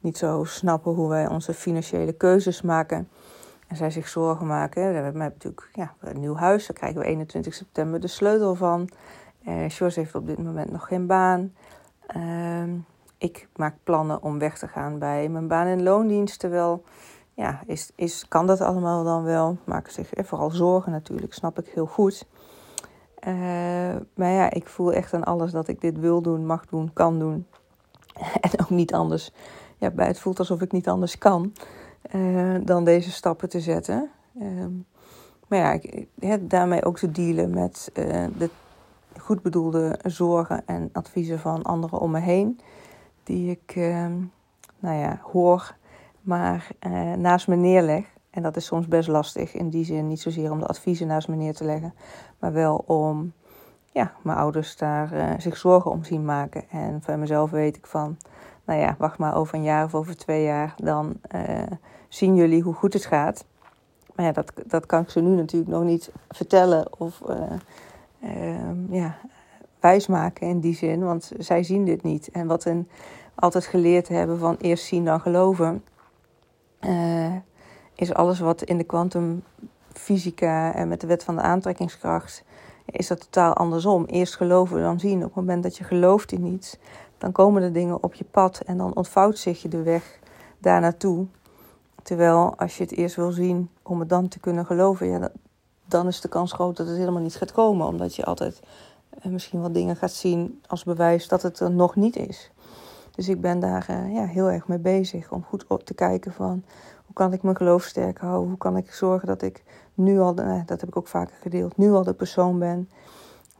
niet 0.00 0.18
zo 0.18 0.44
snappen 0.44 0.92
hoe 0.92 1.08
wij 1.08 1.28
onze 1.28 1.54
financiële 1.54 2.12
keuzes 2.12 2.62
maken. 2.62 3.08
En 3.66 3.76
zij 3.76 3.90
zich 3.90 4.08
zorgen 4.08 4.46
maken. 4.46 4.88
We 4.88 4.94
hebben 4.94 5.20
natuurlijk 5.20 5.68
ja, 5.72 5.94
een 6.00 6.20
nieuw 6.20 6.36
huis. 6.36 6.66
Daar 6.66 6.76
krijgen 6.76 7.00
we 7.00 7.06
21 7.06 7.54
september 7.54 8.00
de 8.00 8.06
sleutel 8.06 8.54
van. 8.54 8.88
Uh, 9.46 9.68
Jos 9.68 9.96
heeft 9.96 10.14
op 10.14 10.26
dit 10.26 10.38
moment 10.38 10.70
nog 10.70 10.86
geen 10.86 11.06
baan. 11.06 11.52
Uh, 12.16 12.62
ik 13.18 13.48
maak 13.56 13.74
plannen 13.84 14.22
om 14.22 14.38
weg 14.38 14.58
te 14.58 14.68
gaan 14.68 14.98
bij 14.98 15.28
mijn 15.28 15.48
baan- 15.48 15.66
en 15.66 15.82
loondienst. 15.82 16.38
Terwijl, 16.38 16.84
ja, 17.34 17.60
is, 17.66 17.90
is, 17.94 18.28
kan 18.28 18.46
dat 18.46 18.60
allemaal 18.60 19.04
dan 19.04 19.22
wel? 19.22 19.58
Maken 19.64 19.92
zich 19.92 20.10
vooral 20.16 20.50
zorgen 20.50 20.92
natuurlijk, 20.92 21.34
snap 21.34 21.58
ik 21.58 21.66
heel 21.66 21.86
goed. 21.86 22.26
Uh, 23.28 23.96
maar 24.14 24.30
ja, 24.30 24.50
ik 24.50 24.68
voel 24.68 24.92
echt 24.92 25.14
aan 25.14 25.24
alles 25.24 25.52
dat 25.52 25.68
ik 25.68 25.80
dit 25.80 25.98
wil 25.98 26.22
doen, 26.22 26.46
mag 26.46 26.66
doen, 26.66 26.92
kan 26.92 27.18
doen. 27.18 27.46
en 28.40 28.60
ook 28.60 28.70
niet 28.70 28.94
anders. 28.94 29.32
Ja, 29.78 29.92
het 29.96 30.18
voelt 30.18 30.38
alsof 30.38 30.60
ik 30.60 30.72
niet 30.72 30.88
anders 30.88 31.18
kan 31.18 31.52
uh, 32.12 32.56
dan 32.64 32.84
deze 32.84 33.10
stappen 33.10 33.48
te 33.48 33.60
zetten. 33.60 34.10
Uh, 34.40 34.66
maar 35.48 35.58
ja, 35.58 35.72
ik, 35.72 36.50
daarmee 36.50 36.84
ook 36.84 36.98
te 36.98 37.10
dealen 37.10 37.50
met 37.50 37.90
uh, 37.94 38.26
de 38.38 38.50
goed 39.18 39.42
bedoelde 39.42 39.98
zorgen 40.02 40.62
en 40.66 40.90
adviezen 40.92 41.38
van 41.38 41.62
anderen 41.62 41.98
om 41.98 42.10
me 42.10 42.20
heen. 42.20 42.60
Die 43.22 43.50
ik, 43.50 43.74
nou 44.78 44.98
ja, 44.98 45.20
hoor, 45.22 45.76
maar 46.20 46.68
naast 47.18 47.48
me 47.48 47.56
neerleg. 47.56 48.13
En 48.34 48.42
dat 48.42 48.56
is 48.56 48.64
soms 48.64 48.88
best 48.88 49.08
lastig. 49.08 49.54
In 49.54 49.68
die 49.68 49.84
zin 49.84 50.08
niet 50.08 50.20
zozeer 50.20 50.50
om 50.50 50.60
de 50.60 50.66
adviezen 50.66 51.06
naast 51.06 51.28
me 51.28 51.36
neer 51.36 51.54
te 51.54 51.64
leggen. 51.64 51.94
Maar 52.38 52.52
wel 52.52 52.76
om 52.86 53.32
ja, 53.92 54.12
mijn 54.22 54.38
ouders 54.38 54.76
daar 54.76 55.12
uh, 55.12 55.30
zich 55.38 55.56
zorgen 55.56 55.90
om 55.90 56.04
zien 56.04 56.24
maken. 56.24 56.70
En 56.70 57.02
van 57.02 57.18
mezelf 57.18 57.50
weet 57.50 57.76
ik 57.76 57.86
van, 57.86 58.16
nou 58.64 58.80
ja, 58.80 58.94
wacht 58.98 59.18
maar 59.18 59.36
over 59.36 59.54
een 59.54 59.62
jaar 59.62 59.84
of 59.84 59.94
over 59.94 60.16
twee 60.16 60.44
jaar. 60.44 60.74
Dan 60.76 61.14
uh, 61.34 61.62
zien 62.08 62.34
jullie 62.34 62.62
hoe 62.62 62.74
goed 62.74 62.92
het 62.92 63.04
gaat. 63.04 63.44
Maar 64.14 64.26
ja, 64.26 64.32
dat, 64.32 64.52
dat 64.66 64.86
kan 64.86 65.02
ik 65.02 65.10
ze 65.10 65.20
nu 65.20 65.34
natuurlijk 65.34 65.70
nog 65.70 65.82
niet 65.82 66.12
vertellen 66.28 67.00
of 67.00 67.20
uh, 67.28 68.46
ja, 68.90 69.16
wijsmaken 69.80 70.48
in 70.48 70.60
die 70.60 70.74
zin. 70.74 71.04
Want 71.04 71.32
zij 71.38 71.62
zien 71.62 71.84
dit 71.84 72.02
niet. 72.02 72.30
En 72.30 72.46
wat 72.46 72.64
hen 72.64 72.88
altijd 73.34 73.66
geleerd 73.66 74.08
hebben 74.08 74.38
van 74.38 74.56
eerst 74.60 74.84
zien 74.84 75.04
dan 75.04 75.20
geloven 75.20 75.84
is 77.94 78.14
alles 78.14 78.40
wat 78.40 78.62
in 78.62 78.78
de 78.78 78.84
kwantumfysica 78.84 80.74
en 80.74 80.88
met 80.88 81.00
de 81.00 81.06
wet 81.06 81.24
van 81.24 81.36
de 81.36 81.42
aantrekkingskracht 81.42 82.44
is 82.86 83.06
dat 83.06 83.20
totaal 83.20 83.54
andersom. 83.54 84.04
Eerst 84.04 84.36
geloven 84.36 84.80
dan 84.80 85.00
zien. 85.00 85.16
Op 85.16 85.24
het 85.24 85.34
moment 85.34 85.62
dat 85.62 85.76
je 85.76 85.84
gelooft 85.84 86.32
in 86.32 86.44
iets, 86.44 86.76
dan 87.18 87.32
komen 87.32 87.62
de 87.62 87.70
dingen 87.70 88.02
op 88.02 88.14
je 88.14 88.24
pad 88.24 88.60
en 88.60 88.76
dan 88.76 88.94
ontvouwt 88.94 89.38
zich 89.38 89.62
je 89.62 89.68
de 89.68 89.82
weg 89.82 90.18
daar 90.58 90.80
naartoe. 90.80 91.26
Terwijl 92.02 92.54
als 92.56 92.76
je 92.76 92.82
het 92.82 92.92
eerst 92.92 93.16
wil 93.16 93.30
zien 93.30 93.70
om 93.82 94.00
het 94.00 94.08
dan 94.08 94.28
te 94.28 94.40
kunnen 94.40 94.66
geloven, 94.66 95.06
ja, 95.06 95.30
dan 95.86 96.06
is 96.06 96.20
de 96.20 96.28
kans 96.28 96.52
groot 96.52 96.76
dat 96.76 96.86
het 96.86 96.96
helemaal 96.96 97.22
niet 97.22 97.36
gaat 97.36 97.52
komen. 97.52 97.86
Omdat 97.86 98.16
je 98.16 98.24
altijd 98.24 98.60
misschien 99.22 99.60
wat 99.60 99.74
dingen 99.74 99.96
gaat 99.96 100.12
zien 100.12 100.60
als 100.66 100.84
bewijs 100.84 101.28
dat 101.28 101.42
het 101.42 101.60
er 101.60 101.70
nog 101.70 101.96
niet 101.96 102.16
is. 102.16 102.50
Dus 103.14 103.28
ik 103.28 103.40
ben 103.40 103.60
daar 103.60 103.86
uh, 103.90 104.14
ja, 104.14 104.24
heel 104.24 104.50
erg 104.50 104.68
mee 104.68 104.78
bezig 104.78 105.32
om 105.32 105.44
goed 105.44 105.66
op 105.66 105.84
te 105.84 105.94
kijken 105.94 106.32
van 106.32 106.64
hoe 107.14 107.24
kan 107.24 107.32
ik 107.32 107.42
mijn 107.42 107.56
geloof 107.56 107.82
sterk 107.82 108.18
houden? 108.18 108.48
Hoe 108.48 108.58
kan 108.58 108.76
ik 108.76 108.92
zorgen 108.92 109.28
dat 109.28 109.42
ik 109.42 109.62
nu 109.94 110.20
al, 110.20 110.34
nou, 110.34 110.62
dat 110.66 110.80
heb 110.80 110.88
ik 110.88 110.96
ook 110.96 111.08
vaker 111.08 111.36
gedeeld, 111.40 111.76
nu 111.76 111.92
al 111.92 112.04
de 112.04 112.14
persoon 112.14 112.58
ben 112.58 112.88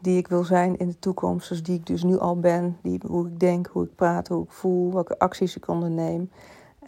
die 0.04 0.18
ik 0.18 0.28
wil 0.28 0.44
zijn 0.44 0.76
in 0.76 0.88
de 0.88 0.98
toekomst. 0.98 1.48
Dus 1.48 1.62
die 1.62 1.78
ik 1.78 1.86
dus 1.86 2.02
nu 2.02 2.18
al 2.18 2.40
ben. 2.40 2.78
Die, 2.82 3.00
hoe 3.06 3.26
ik 3.26 3.40
denk, 3.40 3.66
hoe 3.66 3.84
ik 3.84 3.94
praat, 3.94 4.28
hoe 4.28 4.44
ik 4.44 4.50
voel, 4.50 4.92
welke 4.92 5.18
acties 5.18 5.56
ik 5.56 5.68
onderneem. 5.68 6.30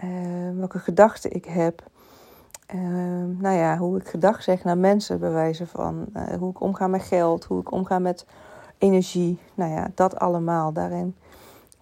Uh, 0.04 0.10
welke 0.58 0.78
gedachten 0.78 1.32
ik 1.32 1.44
heb. 1.44 1.82
Uh, 2.74 2.80
nou 3.38 3.56
ja, 3.56 3.76
hoe 3.76 3.98
ik 3.98 4.08
gedag 4.08 4.42
zeg 4.42 4.64
naar 4.64 4.78
mensen, 4.78 5.20
bij 5.20 5.30
wijze 5.30 5.66
van 5.66 6.06
uh, 6.16 6.22
hoe 6.38 6.50
ik 6.50 6.60
omga 6.60 6.86
met 6.86 7.02
geld, 7.02 7.44
hoe 7.44 7.60
ik 7.60 7.70
omga 7.70 7.98
met 7.98 8.26
energie. 8.78 9.38
Nou 9.54 9.72
ja, 9.72 9.90
dat 9.94 10.18
allemaal. 10.18 10.72
Daarin 10.72 11.16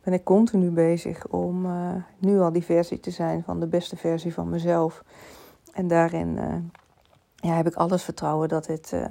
ben 0.04 0.12
ik 0.12 0.24
continu 0.24 0.70
bezig 0.70 1.26
om 1.26 1.66
nu 2.18 2.40
al 2.40 2.52
die 2.52 2.64
versie 2.64 3.00
te 3.00 3.10
zijn 3.10 3.42
van 3.42 3.60
de 3.60 3.66
beste 3.66 3.96
versie 3.96 4.34
van 4.34 4.48
mezelf. 4.48 5.04
En 5.72 5.88
daarin 5.88 6.38
ja, 7.36 7.54
heb 7.54 7.66
ik 7.66 7.74
alles 7.74 8.02
vertrouwen 8.02 8.48
dat 8.48 8.64
dit, 8.66 8.92
uh, 8.92 9.04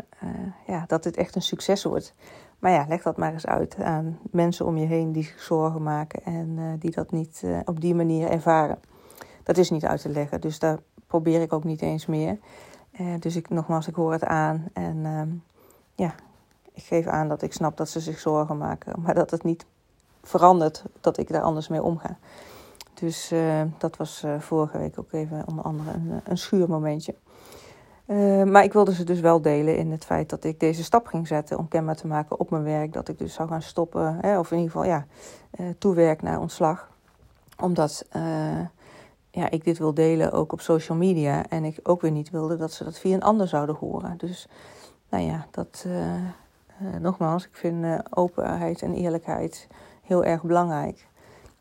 ja, 0.68 0.84
dat 0.88 1.04
dit 1.04 1.18
echt 1.18 1.36
een 1.36 1.42
succes 1.42 1.84
wordt. 1.84 2.14
Maar 2.60 2.72
ja, 2.72 2.86
leg 2.88 3.02
dat 3.02 3.18
maar 3.18 3.34
eens 3.34 3.46
uit 3.46 3.76
aan 3.82 4.20
mensen 4.32 4.66
om 4.66 4.78
je 4.78 4.86
heen 4.86 5.12
die 5.12 5.24
zich 5.24 5.42
zorgen 5.42 5.84
maken 5.84 6.24
en 6.24 6.78
die 6.80 6.92
dat 6.92 7.12
niet 7.12 7.44
op 7.66 7.82
die 7.82 7.96
manier 7.96 8.30
ervaren. 8.30 8.80
Dat 9.44 9.58
is 9.58 9.70
niet 9.70 9.86
uit 9.86 10.02
te 10.02 10.10
leggen, 10.10 10.42
dus 10.42 10.60
daar 10.60 10.80
probeer 11.08 11.42
ik 11.42 11.54
ook 11.54 11.64
niet 11.64 11.82
eens 11.82 12.06
meer. 12.06 12.38
dus 13.20 13.36
ik, 13.36 13.50
nogmaals, 13.50 13.88
ik 13.88 13.96
hoor 13.96 14.12
het 14.12 14.24
aan 14.24 14.66
en 14.74 15.06
ehm, 15.06 15.30
ja, 15.96 16.16
ik 16.74 16.84
geef 16.84 17.08
aan 17.08 17.28
dat 17.28 17.42
ik 17.42 17.54
snap 17.54 17.78
dat 17.78 17.90
ze 17.90 18.00
zich 18.00 18.20
zorgen 18.20 18.58
maken, 18.58 18.94
maar 19.04 19.14
dat 19.14 19.32
het 19.32 19.44
niet 19.44 19.66
verandert 20.24 20.84
dat 21.02 21.18
ik 21.18 21.32
daar 21.32 21.42
anders 21.42 21.68
mee 21.68 21.84
omga. 21.84 22.18
Dus 22.94 23.32
dat 23.78 23.98
was 23.98 24.24
vorige 24.40 24.78
week 24.78 25.00
ook 25.00 25.12
even 25.12 25.44
onder 25.48 25.66
andere 25.66 25.92
een, 25.92 26.22
een 26.24 26.38
schuurmomentje. 26.38 27.16
Maar 28.46 28.64
ik 28.64 28.74
wilde 28.74 28.94
ze 28.94 29.04
dus 29.04 29.20
wel 29.20 29.42
delen 29.42 29.78
in 29.78 29.92
het 29.92 30.06
feit 30.06 30.30
dat 30.30 30.44
ik 30.44 30.60
deze 30.60 30.84
stap 30.84 31.08
ging 31.08 31.28
zetten 31.28 31.58
om 31.58 31.68
kenbaar 31.68 31.96
te 31.96 32.08
maken 32.08 32.40
op 32.40 32.50
mijn 32.50 32.64
werk. 32.64 32.94
Dat 32.94 33.08
ik 33.08 33.18
dus 33.18 33.34
zou 33.34 33.50
gaan 33.50 33.62
stoppen, 33.62 34.18
hè, 34.22 34.40
of 34.40 34.52
in 34.52 34.58
ieder 34.58 34.72
geval 34.72 34.88
ja, 34.88 35.06
toewerk 35.78 36.22
naar 36.22 36.40
ontslag. 36.40 36.90
Omdat 37.60 38.06
ja, 39.30 39.50
ik 39.50 39.64
dit 39.64 39.78
wil 39.78 39.94
delen 39.94 40.32
ook 40.32 40.52
op 40.52 40.62
social 40.62 40.98
media. 40.98 41.46
En 41.50 41.64
ik 41.64 41.80
ook 41.84 42.02
weer 42.02 42.12
niet 42.12 42.30
wilde 42.30 42.58
dat 42.58 42.72
ze 42.72 42.84
dat 42.84 43.00
via 43.00 43.14
een 43.14 43.24
ander 43.24 43.48
zouden 43.48 43.76
horen. 43.76 44.18
Dus 44.18 44.48
nou 45.10 45.24
ja, 45.24 45.46
dat 45.52 45.86
nogmaals, 47.00 47.46
ik 47.46 47.56
vind 47.56 47.86
openheid 48.10 48.82
en 48.82 48.94
eerlijkheid 48.94 49.68
heel 50.04 50.24
erg 50.24 50.44
belangrijk. 50.44 51.08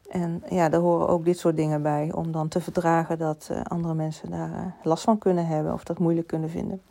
En 0.08 0.42
ja, 0.48 0.68
daar 0.68 0.80
horen 0.80 1.08
ook 1.08 1.24
dit 1.24 1.38
soort 1.38 1.56
dingen 1.56 1.82
bij. 1.82 2.12
Om 2.14 2.32
dan 2.32 2.48
te 2.48 2.60
verdragen 2.60 3.18
dat 3.18 3.48
uh, 3.52 3.60
andere 3.62 3.94
mensen 3.94 4.30
daar 4.30 4.50
uh, 4.50 4.66
last 4.82 5.04
van 5.04 5.18
kunnen 5.18 5.46
hebben 5.46 5.72
of 5.72 5.84
dat 5.84 5.98
moeilijk 5.98 6.26
kunnen 6.26 6.50
vinden. 6.50 6.82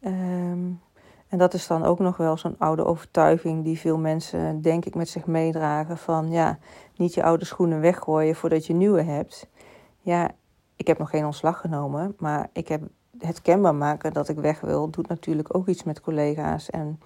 Um, 0.00 0.80
en 1.28 1.38
dat 1.38 1.54
is 1.54 1.66
dan 1.66 1.84
ook 1.84 1.98
nog 1.98 2.16
wel 2.16 2.36
zo'n 2.36 2.58
oude 2.58 2.84
overtuiging 2.84 3.64
die 3.64 3.78
veel 3.78 3.98
mensen, 3.98 4.62
denk 4.62 4.84
ik, 4.84 4.94
met 4.94 5.08
zich 5.08 5.26
meedragen. 5.26 5.98
Van 5.98 6.30
ja, 6.30 6.58
niet 6.96 7.14
je 7.14 7.22
oude 7.22 7.44
schoenen 7.44 7.80
weggooien 7.80 8.34
voordat 8.34 8.66
je 8.66 8.74
nieuwe 8.74 9.02
hebt. 9.02 9.46
Ja, 10.00 10.30
ik 10.76 10.86
heb 10.86 10.98
nog 10.98 11.10
geen 11.10 11.24
ontslag 11.24 11.60
genomen, 11.60 12.14
maar 12.18 12.48
ik 12.52 12.68
heb 12.68 12.82
het 13.18 13.42
kenbaar 13.42 13.74
maken 13.74 14.12
dat 14.12 14.28
ik 14.28 14.38
weg 14.38 14.60
wil, 14.60 14.90
doet 14.90 15.08
natuurlijk 15.08 15.56
ook 15.56 15.68
iets 15.68 15.82
met 15.82 16.00
collega's 16.00 16.70
en 16.70 17.00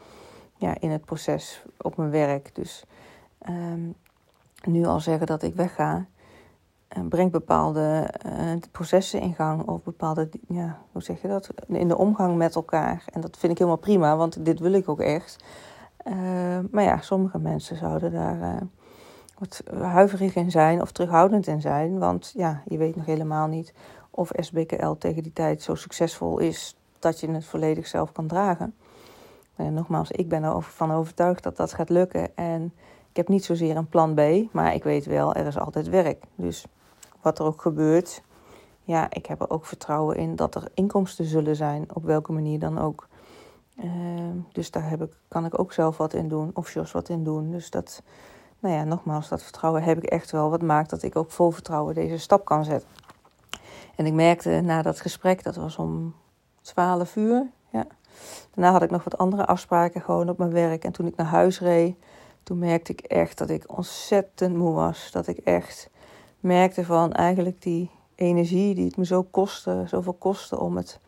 ja, 0.57 0.77
in 0.81 0.91
het 0.91 1.05
proces 1.05 1.65
op 1.79 1.97
mijn 1.97 2.11
werk. 2.11 2.55
Dus 2.55 2.85
um, 3.49 3.95
nu 4.65 4.85
al 4.85 5.01
zeggen 5.01 5.27
dat 5.27 5.43
ik 5.43 5.55
wegga, 5.55 6.07
uh, 6.97 7.07
brengt 7.09 7.33
bepaalde 7.33 8.15
uh, 8.27 8.53
processen 8.71 9.21
in 9.21 9.35
gang 9.35 9.63
of 9.63 9.83
bepaalde, 9.83 10.29
ja, 10.49 10.79
hoe 10.93 11.03
zeg 11.03 11.23
je 11.23 11.29
dat, 11.29 11.51
in 11.67 11.89
de 11.89 11.97
omgang 11.97 12.37
met 12.37 12.55
elkaar. 12.55 13.05
En 13.13 13.21
dat 13.21 13.37
vind 13.37 13.53
ik 13.53 13.59
helemaal 13.59 13.81
prima, 13.81 14.17
want 14.17 14.45
dit 14.45 14.59
wil 14.59 14.73
ik 14.73 14.89
ook 14.89 15.01
echt. 15.01 15.45
Uh, 16.05 16.15
maar 16.71 16.83
ja, 16.83 17.01
sommige 17.01 17.39
mensen 17.39 17.77
zouden 17.77 18.13
daar 18.13 18.63
wat 19.39 19.63
huiverig 19.81 20.35
in 20.35 20.51
zijn 20.51 20.81
of 20.81 20.93
terughoudend 20.93 21.47
in 21.47 21.61
zijn, 21.61 21.99
want 21.99 22.33
ja, 22.37 22.63
je 22.67 22.79
weet 22.79 22.97
nog 22.97 23.07
helemaal 23.07 23.47
niet 23.47 23.75
of 24.11 24.31
SBKL 24.35 24.93
tegen 24.93 25.23
die 25.23 25.33
tijd 25.33 25.63
zo 25.63 25.75
succesvol 25.75 26.39
is 26.39 26.77
dat 26.99 27.21
je 27.21 27.31
het 27.31 27.45
volledig 27.45 27.87
zelf 27.87 28.13
kan 28.13 28.27
dragen. 28.27 28.75
En 29.57 29.75
nogmaals, 29.75 30.11
ik 30.11 30.29
ben 30.29 30.43
ervan 30.43 30.93
overtuigd 30.93 31.43
dat 31.43 31.57
dat 31.57 31.73
gaat 31.73 31.89
lukken. 31.89 32.37
En 32.37 32.73
ik 33.17 33.23
heb 33.23 33.31
niet 33.35 33.45
zozeer 33.45 33.77
een 33.77 33.89
plan 33.89 34.15
B, 34.15 34.53
maar 34.53 34.75
ik 34.75 34.85
weet 34.85 35.07
wel, 35.07 35.35
er 35.35 35.47
is 35.47 35.59
altijd 35.59 35.89
werk. 35.89 36.25
Dus 36.35 36.67
wat 37.21 37.39
er 37.39 37.45
ook 37.45 37.61
gebeurt, 37.63 38.23
ja, 38.83 39.11
ik 39.11 39.27
heb 39.27 39.41
er 39.41 39.51
ook 39.51 39.67
vertrouwen 39.67 40.17
in 40.17 40.37
dat 40.37 40.55
er 40.55 40.69
inkomsten 40.75 41.25
zullen 41.25 41.57
zijn, 41.57 41.87
op 41.95 42.05
welke 42.05 42.33
manier 42.33 42.59
dan 42.59 42.79
ook. 42.79 43.09
Uh, 43.85 43.91
dus 44.53 44.71
daar 44.71 44.89
heb 44.89 45.03
ik, 45.03 45.13
kan 45.29 45.45
ik 45.45 45.59
ook 45.59 45.73
zelf 45.73 45.97
wat 45.97 46.15
in 46.15 46.29
doen, 46.29 46.51
of 46.55 46.73
Jos 46.73 46.93
wat 46.93 47.09
in 47.09 47.25
doen. 47.25 47.51
Dus 47.51 47.71
dat, 47.71 48.03
nou 48.59 48.75
ja, 48.75 48.85
nogmaals, 48.85 49.29
dat 49.29 49.43
vertrouwen 49.43 49.83
heb 49.83 49.97
ik 49.97 50.05
echt 50.05 50.31
wel. 50.31 50.51
Wat 50.51 50.63
maakt 50.63 50.91
dat 50.91 51.03
ik 51.03 51.17
ook 51.17 51.31
vol 51.31 51.51
vertrouwen 51.51 51.95
deze 51.95 52.19
stap 52.19 52.45
kan 52.45 52.65
zetten. 52.65 52.89
En 53.95 54.07
ik 54.07 54.13
merkte 54.13 54.61
na 54.61 54.83
dat 54.83 55.01
gesprek, 55.01 55.43
dat 55.43 55.57
was 55.57 55.77
om 55.77 56.15
12 56.61 57.17
uur. 57.17 57.47
Ja. 57.71 57.87
Daarna 58.55 58.73
had 58.73 58.83
ik 58.83 58.91
nog 58.91 59.05
wat 59.05 59.19
andere 59.19 59.47
afspraken 59.47 60.01
gewoon 60.01 60.29
op 60.29 60.39
mijn 60.39 60.53
werk. 60.53 60.85
En 60.85 60.93
toen 60.93 61.07
ik 61.07 61.17
naar 61.17 61.27
huis 61.27 61.61
reed, 61.61 61.97
toen 62.47 62.59
merkte 62.59 62.93
ik 62.93 63.01
echt 63.01 63.39
dat 63.39 63.51
ik 63.51 63.77
ontzettend 63.77 64.57
moe 64.57 64.75
was. 64.75 65.11
Dat 65.11 65.27
ik 65.27 65.39
echt 65.39 65.91
merkte 66.41 66.85
van 66.85 67.13
eigenlijk 67.13 67.63
die 67.63 67.91
energie 68.15 68.75
die 68.75 68.85
het 68.85 68.97
me 68.97 69.07
zo 69.07 69.23
kostte, 69.23 69.85
zoveel 69.87 70.13
kostte 70.13 70.61
om 70.61 70.77
het, 70.77 71.01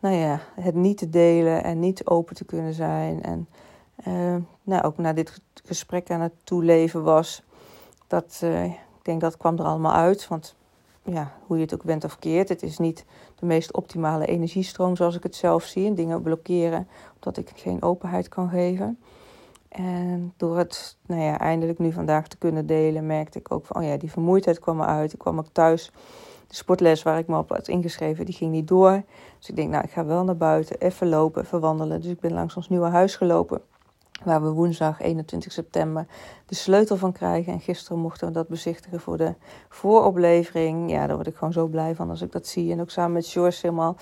nou 0.00 0.14
ja, 0.14 0.40
het 0.54 0.74
niet 0.74 0.98
te 0.98 1.10
delen 1.10 1.64
en 1.64 1.78
niet 1.78 2.06
open 2.06 2.34
te 2.34 2.44
kunnen 2.44 2.74
zijn. 2.74 3.22
En 3.22 3.48
uh, 4.06 4.36
nou, 4.62 4.82
ook 4.82 4.98
na 4.98 5.12
dit 5.12 5.40
gesprek 5.64 6.10
aan 6.10 6.20
het 6.20 6.34
toeleven 6.44 7.02
was, 7.02 7.42
dat, 8.06 8.40
uh, 8.44 8.64
ik 8.64 8.78
denk 9.02 9.20
dat 9.20 9.36
kwam 9.36 9.58
er 9.58 9.64
allemaal 9.64 9.94
uit. 9.94 10.28
Want 10.28 10.54
ja, 11.02 11.32
hoe 11.46 11.56
je 11.56 11.62
het 11.62 11.74
ook 11.74 11.84
bent 11.84 12.04
of 12.04 12.18
keert, 12.18 12.48
het 12.48 12.62
is 12.62 12.78
niet 12.78 13.04
de 13.38 13.46
meest 13.46 13.72
optimale 13.72 14.26
energiestroom 14.26 14.96
zoals 14.96 15.16
ik 15.16 15.22
het 15.22 15.36
zelf 15.36 15.64
zie. 15.64 15.86
En 15.86 15.94
dingen 15.94 16.22
blokkeren 16.22 16.88
omdat 17.14 17.36
ik 17.36 17.52
geen 17.54 17.82
openheid 17.82 18.28
kan 18.28 18.48
geven. 18.48 18.98
En 19.70 20.34
door 20.36 20.58
het 20.58 20.96
nou 21.06 21.20
ja, 21.20 21.38
eindelijk 21.38 21.78
nu 21.78 21.92
vandaag 21.92 22.28
te 22.28 22.36
kunnen 22.38 22.66
delen, 22.66 23.06
merkte 23.06 23.38
ik 23.38 23.52
ook 23.52 23.66
van, 23.66 23.82
oh 23.82 23.88
ja, 23.88 23.96
die 23.96 24.10
vermoeidheid 24.10 24.58
kwam 24.58 24.80
eruit. 24.80 25.12
Ik 25.12 25.18
kwam 25.18 25.38
ook 25.38 25.48
thuis. 25.52 25.92
De 26.46 26.54
sportles 26.54 27.02
waar 27.02 27.18
ik 27.18 27.26
me 27.26 27.38
op 27.38 27.48
had 27.48 27.68
ingeschreven, 27.68 28.24
die 28.24 28.34
ging 28.34 28.50
niet 28.50 28.68
door. 28.68 29.02
Dus 29.38 29.48
ik 29.48 29.56
denk, 29.56 29.70
nou, 29.70 29.84
ik 29.84 29.90
ga 29.90 30.04
wel 30.04 30.24
naar 30.24 30.36
buiten, 30.36 30.80
even 30.80 31.08
lopen, 31.08 31.42
even 31.42 31.60
wandelen. 31.60 32.00
Dus 32.00 32.10
ik 32.10 32.20
ben 32.20 32.32
langs 32.32 32.56
ons 32.56 32.68
nieuwe 32.68 32.88
huis 32.88 33.16
gelopen. 33.16 33.62
Waar 34.24 34.42
we 34.42 34.50
woensdag 34.50 35.00
21 35.00 35.52
september 35.52 36.06
de 36.46 36.54
sleutel 36.54 36.96
van 36.96 37.12
krijgen. 37.12 37.52
En 37.52 37.60
gisteren 37.60 37.98
mochten 37.98 38.26
we 38.26 38.32
dat 38.32 38.48
bezichtigen 38.48 39.00
voor 39.00 39.16
de 39.16 39.34
vooroplevering. 39.68 40.90
Ja, 40.90 41.06
daar 41.06 41.16
word 41.16 41.28
ik 41.28 41.36
gewoon 41.36 41.52
zo 41.52 41.66
blij 41.66 41.94
van 41.94 42.10
als 42.10 42.22
ik 42.22 42.32
dat 42.32 42.46
zie. 42.46 42.72
En 42.72 42.80
ook 42.80 42.90
samen 42.90 43.12
met 43.12 43.26
George 43.26 43.58
helemaal 43.62 43.96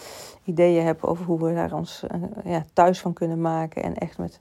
ideeën 0.45 0.85
heb 0.85 1.05
over 1.05 1.25
hoe 1.25 1.45
we 1.45 1.55
daar 1.55 1.73
ons 1.73 2.05
uh, 2.15 2.23
ja, 2.45 2.65
thuis 2.73 3.01
van 3.01 3.13
kunnen 3.13 3.41
maken. 3.41 3.83
En 3.83 3.97
echt 3.97 4.19
met 4.19 4.41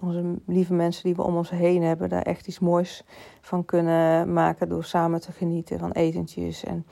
onze 0.00 0.34
lieve 0.46 0.74
mensen 0.74 1.02
die 1.04 1.14
we 1.14 1.22
om 1.22 1.36
ons 1.36 1.50
heen 1.50 1.82
hebben, 1.82 2.08
daar 2.08 2.22
echt 2.22 2.46
iets 2.46 2.58
moois 2.58 3.04
van 3.40 3.64
kunnen 3.64 4.32
maken 4.32 4.68
door 4.68 4.84
samen 4.84 5.20
te 5.20 5.32
genieten 5.32 5.78
van 5.78 5.92
etentjes 5.92 6.64
en 6.64 6.86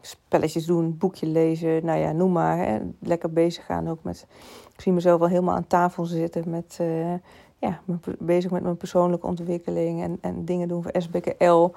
spelletjes 0.00 0.66
doen, 0.66 0.98
boekje 0.98 1.26
lezen, 1.26 1.84
nou 1.84 1.98
ja, 1.98 2.12
noem 2.12 2.32
maar. 2.32 2.58
Hè. 2.58 2.78
Lekker 3.00 3.32
bezig 3.32 3.64
gaan 3.64 3.88
ook 3.88 4.02
met. 4.02 4.26
Ik 4.74 4.80
zie 4.80 4.92
mezelf 4.92 5.18
wel 5.18 5.28
helemaal 5.28 5.54
aan 5.54 5.66
tafel 5.66 6.04
zitten 6.04 6.50
met. 6.50 6.78
Uh, 6.80 7.14
ja, 7.58 7.80
bezig 8.18 8.50
met 8.50 8.62
mijn 8.62 8.76
persoonlijke 8.76 9.26
ontwikkeling 9.26 10.02
en, 10.02 10.18
en 10.20 10.44
dingen 10.44 10.68
doen 10.68 10.82
voor 10.82 10.92
SBKL. 10.96 11.70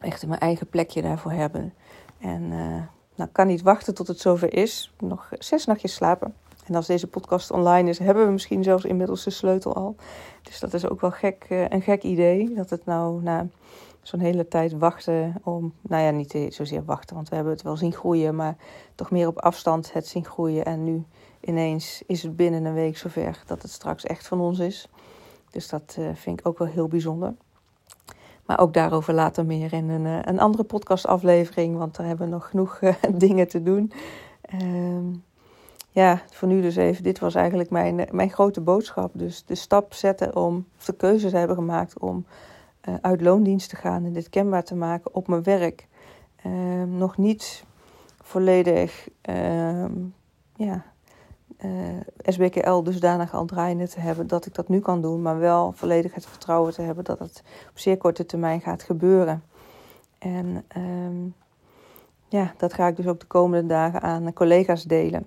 Echt 0.00 0.26
mijn 0.26 0.40
eigen 0.40 0.66
plekje 0.66 1.02
daarvoor 1.02 1.32
hebben. 1.32 1.74
En 2.18 2.42
uh, 2.42 2.82
nou, 3.14 3.30
kan 3.32 3.46
niet 3.46 3.62
wachten 3.62 3.94
tot 3.94 4.08
het 4.08 4.20
zover 4.20 4.54
is. 4.54 4.94
Nog 4.98 5.28
zes 5.38 5.66
nachtjes 5.66 5.94
slapen. 5.94 6.34
En 6.72 6.78
als 6.78 6.86
deze 6.86 7.06
podcast 7.06 7.50
online 7.50 7.88
is, 7.88 7.98
hebben 7.98 8.26
we 8.26 8.32
misschien 8.32 8.62
zelfs 8.62 8.84
inmiddels 8.84 9.24
de 9.24 9.30
sleutel 9.30 9.74
al. 9.74 9.96
Dus 10.42 10.60
dat 10.60 10.74
is 10.74 10.88
ook 10.88 11.00
wel 11.00 11.10
gek, 11.10 11.46
uh, 11.48 11.68
een 11.68 11.82
gek 11.82 12.02
idee. 12.02 12.54
Dat 12.54 12.70
het 12.70 12.84
nou 12.84 13.22
na 13.22 13.46
zo'n 14.02 14.20
hele 14.20 14.48
tijd 14.48 14.72
wachten 14.72 15.34
om, 15.42 15.72
nou 15.80 16.02
ja, 16.02 16.10
niet 16.10 16.36
zozeer 16.48 16.84
wachten, 16.84 17.16
want 17.16 17.28
we 17.28 17.34
hebben 17.34 17.52
het 17.52 17.62
wel 17.62 17.76
zien 17.76 17.92
groeien, 17.92 18.36
maar 18.36 18.56
toch 18.94 19.10
meer 19.10 19.26
op 19.26 19.38
afstand 19.38 19.92
het 19.92 20.06
zien 20.06 20.24
groeien. 20.24 20.64
En 20.64 20.84
nu 20.84 21.04
ineens 21.40 22.02
is 22.06 22.22
het 22.22 22.36
binnen 22.36 22.64
een 22.64 22.74
week 22.74 22.96
zover 22.96 23.42
dat 23.46 23.62
het 23.62 23.70
straks 23.70 24.04
echt 24.04 24.26
van 24.26 24.40
ons 24.40 24.58
is. 24.58 24.88
Dus 25.50 25.68
dat 25.68 25.96
uh, 25.98 26.08
vind 26.14 26.40
ik 26.40 26.46
ook 26.46 26.58
wel 26.58 26.68
heel 26.68 26.88
bijzonder. 26.88 27.34
Maar 28.46 28.58
ook 28.58 28.74
daarover 28.74 29.14
later 29.14 29.46
meer 29.46 29.72
in 29.72 29.88
een, 29.88 30.04
uh, 30.04 30.18
een 30.22 30.40
andere 30.40 30.64
podcastaflevering, 30.64 31.76
want 31.76 31.96
daar 31.96 32.06
hebben 32.06 32.26
we 32.26 32.32
nog 32.32 32.48
genoeg 32.48 32.80
dingen 33.26 33.48
te 33.48 33.62
doen. 33.62 33.92
Ehm 34.40 35.10
ja, 35.92 36.22
voor 36.30 36.48
nu 36.48 36.60
dus 36.60 36.76
even, 36.76 37.02
dit 37.02 37.18
was 37.18 37.34
eigenlijk 37.34 37.70
mijn, 37.70 38.08
mijn 38.10 38.30
grote 38.30 38.60
boodschap. 38.60 39.10
Dus 39.14 39.44
de 39.44 39.54
stap 39.54 39.92
zetten 39.92 40.36
om, 40.36 40.66
of 40.78 40.84
de 40.84 40.92
keuze 40.92 41.30
te 41.30 41.36
hebben 41.36 41.56
gemaakt 41.56 41.98
om 41.98 42.26
uh, 42.88 42.94
uit 43.00 43.20
loondienst 43.20 43.68
te 43.68 43.76
gaan 43.76 44.04
en 44.04 44.12
dit 44.12 44.28
kenbaar 44.28 44.64
te 44.64 44.74
maken 44.74 45.14
op 45.14 45.28
mijn 45.28 45.42
werk. 45.42 45.86
Uh, 46.46 46.82
nog 46.82 47.16
niet 47.16 47.64
volledig 48.22 49.08
uh, 49.30 49.84
ja, 50.56 50.84
uh, 51.64 51.70
SBKL 52.18 52.82
dusdanig 52.82 53.34
al 53.34 53.44
draaiende 53.44 53.88
te 53.88 54.00
hebben 54.00 54.26
dat 54.26 54.46
ik 54.46 54.54
dat 54.54 54.68
nu 54.68 54.80
kan 54.80 55.00
doen, 55.00 55.22
maar 55.22 55.38
wel 55.38 55.72
volledig 55.72 56.14
het 56.14 56.26
vertrouwen 56.26 56.72
te 56.72 56.82
hebben 56.82 57.04
dat 57.04 57.18
het 57.18 57.42
op 57.70 57.78
zeer 57.78 57.96
korte 57.96 58.26
termijn 58.26 58.60
gaat 58.60 58.82
gebeuren. 58.82 59.42
En 60.18 60.64
um, 60.76 61.34
ja, 62.28 62.54
dat 62.56 62.72
ga 62.72 62.86
ik 62.86 62.96
dus 62.96 63.06
ook 63.06 63.20
de 63.20 63.26
komende 63.26 63.66
dagen 63.68 64.00
aan 64.00 64.32
collega's 64.32 64.82
delen. 64.82 65.26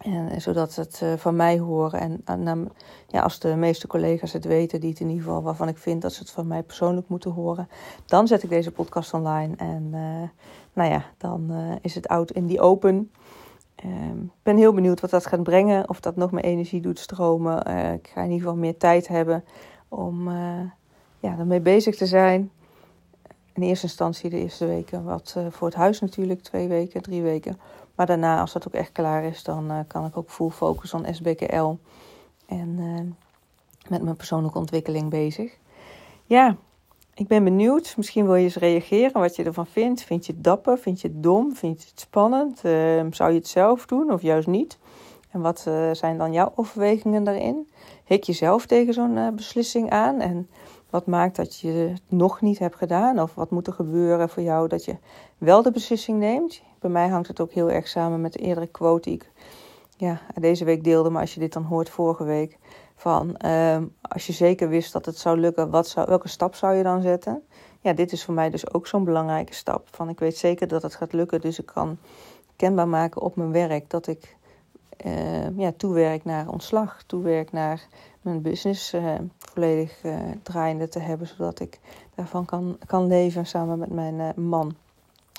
En, 0.00 0.30
eh, 0.30 0.38
zodat 0.38 0.72
ze 0.72 0.80
het 0.80 1.00
uh, 1.02 1.12
van 1.12 1.36
mij 1.36 1.58
horen. 1.58 2.22
En, 2.24 2.70
ja, 3.06 3.22
als 3.22 3.38
de 3.38 3.56
meeste 3.56 3.86
collega's 3.86 4.32
het 4.32 4.44
weten, 4.44 4.80
die 4.80 4.90
het 4.90 5.00
in 5.00 5.08
ieder 5.08 5.24
geval 5.24 5.42
waarvan 5.42 5.68
ik 5.68 5.78
vind 5.78 6.02
dat 6.02 6.12
ze 6.12 6.20
het 6.20 6.30
van 6.30 6.46
mij 6.46 6.62
persoonlijk 6.62 7.08
moeten 7.08 7.30
horen, 7.30 7.68
dan 8.06 8.26
zet 8.26 8.42
ik 8.42 8.48
deze 8.48 8.70
podcast 8.70 9.14
online. 9.14 9.56
En 9.56 9.90
uh, 9.94 10.28
nou 10.72 10.90
ja, 10.90 11.04
dan 11.16 11.52
is 11.82 11.94
het 11.94 12.08
out 12.08 12.30
in 12.30 12.46
die 12.46 12.60
open. 12.60 13.10
Ehm, 13.74 14.22
ik 14.22 14.42
ben 14.42 14.56
heel 14.56 14.72
benieuwd 14.72 15.00
wat 15.00 15.10
dat 15.10 15.26
gaat 15.26 15.42
brengen. 15.42 15.88
Of 15.88 16.00
dat 16.00 16.16
nog 16.16 16.30
meer 16.30 16.44
energie 16.44 16.80
doet 16.80 16.98
stromen. 16.98 17.58
ik 17.94 18.08
ga 18.08 18.20
in 18.20 18.30
ieder 18.30 18.38
geval 18.38 18.56
meer 18.56 18.76
tijd 18.76 19.08
hebben 19.08 19.44
om 19.88 20.30
ja, 21.20 21.38
ermee 21.38 21.60
bezig 21.60 21.96
te 21.96 22.06
zijn 22.06 22.50
in 23.52 23.62
eerste 23.62 23.86
instantie 23.86 24.30
de 24.30 24.38
eerste 24.38 24.66
weken 24.66 25.04
wat 25.04 25.36
voor 25.50 25.66
het 25.66 25.76
huis 25.76 26.00
natuurlijk, 26.00 26.42
twee 26.42 26.68
weken, 26.68 27.02
drie 27.02 27.22
weken. 27.22 27.58
Maar 28.00 28.08
daarna, 28.08 28.40
als 28.40 28.52
dat 28.52 28.66
ook 28.66 28.74
echt 28.74 28.92
klaar 28.92 29.24
is, 29.24 29.42
dan 29.42 29.70
uh, 29.70 29.78
kan 29.86 30.04
ik 30.06 30.16
ook 30.16 30.30
full 30.30 30.50
focus 30.50 30.94
op 30.94 31.06
SBKL. 31.10 31.74
En 32.46 32.76
uh, 32.78 33.00
met 33.88 34.02
mijn 34.02 34.16
persoonlijke 34.16 34.58
ontwikkeling 34.58 35.10
bezig. 35.10 35.58
Ja, 36.24 36.56
ik 37.14 37.26
ben 37.26 37.44
benieuwd. 37.44 37.94
Misschien 37.96 38.24
wil 38.24 38.34
je 38.34 38.44
eens 38.44 38.56
reageren 38.56 39.20
wat 39.20 39.36
je 39.36 39.44
ervan 39.44 39.66
vindt. 39.66 40.02
Vind 40.02 40.26
je 40.26 40.32
het 40.32 40.44
dapper? 40.44 40.78
Vind 40.78 41.00
je 41.00 41.08
het 41.08 41.22
dom? 41.22 41.54
Vind 41.56 41.82
je 41.82 41.88
het 41.88 42.00
spannend? 42.00 42.64
Ehm, 42.64 43.12
zou 43.12 43.30
je 43.30 43.38
het 43.38 43.48
zelf 43.48 43.86
doen 43.86 44.12
of 44.12 44.22
juist 44.22 44.48
niet? 44.48 44.78
En 45.30 45.40
wat 45.40 45.60
zijn 45.92 46.18
dan 46.18 46.32
jouw 46.32 46.52
overwegingen 46.54 47.24
daarin? 47.24 47.68
Hik 48.04 48.24
je 48.24 48.32
zelf 48.32 48.66
tegen 48.66 48.94
zo'n 48.94 49.34
beslissing 49.34 49.90
aan? 49.90 50.20
En 50.20 50.48
wat 50.90 51.06
maakt 51.06 51.36
dat 51.36 51.58
je 51.58 51.68
het 51.68 52.02
nog 52.08 52.40
niet 52.40 52.58
hebt 52.58 52.76
gedaan? 52.76 53.20
Of 53.20 53.34
wat 53.34 53.50
moet 53.50 53.66
er 53.66 53.72
gebeuren 53.72 54.28
voor 54.28 54.42
jou 54.42 54.68
dat 54.68 54.84
je 54.84 54.96
wel 55.38 55.62
de 55.62 55.70
beslissing 55.70 56.18
neemt? 56.18 56.62
Bij 56.80 56.90
mij 56.90 57.08
hangt 57.08 57.28
het 57.28 57.40
ook 57.40 57.52
heel 57.52 57.70
erg 57.70 57.88
samen 57.88 58.20
met 58.20 58.32
de 58.32 58.38
eerdere 58.38 58.66
quote 58.66 59.08
die 59.08 59.18
ik 59.18 59.30
ja, 59.96 60.20
deze 60.34 60.64
week 60.64 60.84
deelde. 60.84 61.10
Maar 61.10 61.20
als 61.20 61.34
je 61.34 61.40
dit 61.40 61.52
dan 61.52 61.62
hoort 61.62 61.90
vorige 61.90 62.24
week. 62.24 62.58
Van 62.94 63.36
uh, 63.44 63.76
als 64.02 64.26
je 64.26 64.32
zeker 64.32 64.68
wist 64.68 64.92
dat 64.92 65.06
het 65.06 65.18
zou 65.18 65.38
lukken, 65.38 65.70
wat 65.70 65.88
zou, 65.88 66.06
welke 66.08 66.28
stap 66.28 66.54
zou 66.54 66.74
je 66.74 66.82
dan 66.82 67.02
zetten? 67.02 67.42
Ja, 67.80 67.92
dit 67.92 68.12
is 68.12 68.24
voor 68.24 68.34
mij 68.34 68.50
dus 68.50 68.72
ook 68.72 68.86
zo'n 68.86 69.04
belangrijke 69.04 69.54
stap. 69.54 69.88
Van 69.90 70.08
ik 70.08 70.18
weet 70.18 70.36
zeker 70.36 70.68
dat 70.68 70.82
het 70.82 70.94
gaat 70.94 71.12
lukken. 71.12 71.40
Dus 71.40 71.58
ik 71.58 71.66
kan 71.66 71.98
kenbaar 72.56 72.88
maken 72.88 73.22
op 73.22 73.36
mijn 73.36 73.52
werk 73.52 73.90
dat 73.90 74.06
ik 74.06 74.36
uh, 75.06 75.58
ja, 75.58 75.72
toewerk 75.76 76.24
naar 76.24 76.48
ontslag. 76.48 77.02
Toewerk 77.02 77.52
naar 77.52 77.86
mijn 78.22 78.42
business 78.42 78.94
uh, 78.94 79.14
volledig 79.38 80.04
uh, 80.04 80.18
draaiende 80.42 80.88
te 80.88 80.98
hebben, 80.98 81.26
zodat 81.26 81.60
ik 81.60 81.78
daarvan 82.14 82.44
kan, 82.44 82.78
kan 82.86 83.06
leven 83.06 83.46
samen 83.46 83.78
met 83.78 83.90
mijn 83.90 84.14
uh, 84.14 84.28
man. 84.34 84.74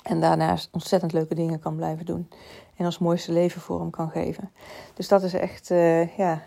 En 0.02 0.20
daarnaast 0.20 0.68
ontzettend 0.72 1.12
leuke 1.12 1.34
dingen 1.34 1.58
kan 1.58 1.76
blijven 1.76 2.06
doen. 2.06 2.28
En 2.76 2.84
ons 2.84 2.98
mooiste 2.98 3.32
leven 3.32 3.60
voor 3.60 3.80
hem 3.80 3.90
kan 3.90 4.10
geven. 4.10 4.50
Dus 4.94 5.08
dat 5.08 5.22
is 5.22 5.34
echt, 5.34 5.68
ja, 6.16 6.42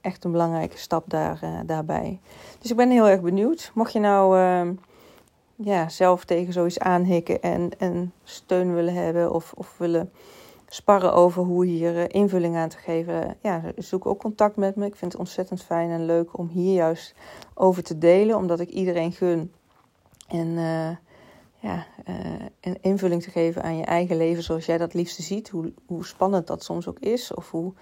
echt 0.00 0.24
een 0.24 0.32
belangrijke 0.32 0.78
stap 0.78 1.04
daar, 1.10 1.62
daarbij. 1.66 2.20
Dus 2.58 2.70
ik 2.70 2.76
ben 2.76 2.90
heel 2.90 3.08
erg 3.08 3.20
benieuwd. 3.20 3.70
Mocht 3.74 3.92
je 3.92 4.00
nou 4.00 4.38
ehm, 4.38 4.72
ja, 5.56 5.88
zelf 5.88 6.24
tegen 6.24 6.52
zoiets 6.52 6.78
aanhikken 6.78 7.42
en, 7.42 7.70
en 7.78 8.12
steun 8.24 8.74
willen 8.74 8.94
hebben 8.94 9.32
of, 9.32 9.52
of 9.56 9.74
willen 9.78 10.12
sparren 10.68 11.12
over 11.12 11.42
hoe 11.42 11.66
hier 11.66 11.98
eh, 11.98 12.04
invulling 12.08 12.56
aan 12.56 12.68
te 12.68 12.78
geven. 12.78 13.36
Ja, 13.42 13.62
zoek 13.76 14.06
ook 14.06 14.18
contact 14.18 14.56
met 14.56 14.76
me. 14.76 14.86
Ik 14.86 14.96
vind 14.96 15.12
het 15.12 15.20
ontzettend 15.20 15.62
fijn 15.62 15.90
en 15.90 16.04
leuk 16.04 16.38
om 16.38 16.48
hier 16.48 16.74
juist 16.74 17.14
over 17.54 17.82
te 17.82 17.98
delen, 17.98 18.36
omdat 18.36 18.60
ik 18.60 18.68
iedereen 18.68 19.12
gun. 19.12 19.52
En 20.28 20.58
ja, 21.66 21.86
uh, 22.08 22.46
een 22.60 22.78
invulling 22.80 23.22
te 23.22 23.30
geven 23.30 23.62
aan 23.62 23.76
je 23.76 23.84
eigen 23.84 24.16
leven 24.16 24.42
zoals 24.42 24.66
jij 24.66 24.78
dat 24.78 24.94
liefste 24.94 25.22
ziet. 25.22 25.48
Hoe, 25.48 25.72
hoe 25.86 26.06
spannend 26.06 26.46
dat 26.46 26.64
soms 26.64 26.88
ook 26.88 26.98
is. 26.98 27.34
Of 27.34 27.50
hoe, 27.50 27.72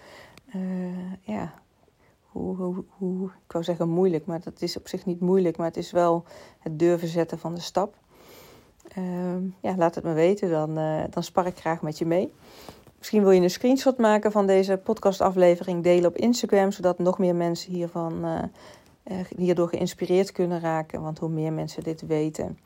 ja, 1.21 1.55
hoe, 2.23 2.85
hoe, 2.89 3.27
ik 3.47 3.53
wou 3.53 3.65
zeggen 3.65 3.89
moeilijk, 3.89 4.27
maar 4.27 4.41
dat 4.41 4.63
is 4.63 4.77
op 4.77 4.89
zich 4.89 5.05
niet 5.07 5.21
moeilijk. 5.21 5.57
Maar 5.57 5.67
het 5.67 5.77
is 5.77 5.91
wel 5.91 6.25
het 6.59 6.79
durven 6.79 7.09
zetten 7.09 7.39
van 7.39 7.55
de 7.55 7.61
stap. 7.61 7.95
Ehm, 8.89 9.43
ja, 9.61 9.77
laat 9.77 9.95
het 9.95 10.05
me 10.05 10.13
weten, 10.13 10.51
dan, 10.51 10.75
dan 11.11 11.23
spar 11.23 11.47
ik 11.47 11.59
graag 11.59 11.83
met 11.83 11.99
je 11.99 12.07
mee. 12.07 12.33
Misschien 12.99 13.23
wil 13.23 13.31
je 13.31 13.41
een 13.41 13.51
screenshot 13.51 13.99
maken 13.99 14.33
van 14.33 14.47
deze 14.47 14.77
podcastaflevering, 14.77 15.83
delen 15.83 16.11
op 16.11 16.17
Instagram, 16.17 16.73
zodat 16.73 16.99
nog 16.99 17.19
meer 17.19 17.35
mensen 17.35 17.73
hiervan, 17.73 18.25
hierdoor 19.37 19.69
geïnspireerd 19.69 20.33
kunnen 20.33 20.61
raken. 20.61 21.03
Want 21.03 21.19
hoe 21.19 21.29
meer 21.29 21.53
mensen 21.53 21.83
dit 21.83 22.07
weten, 22.07 22.59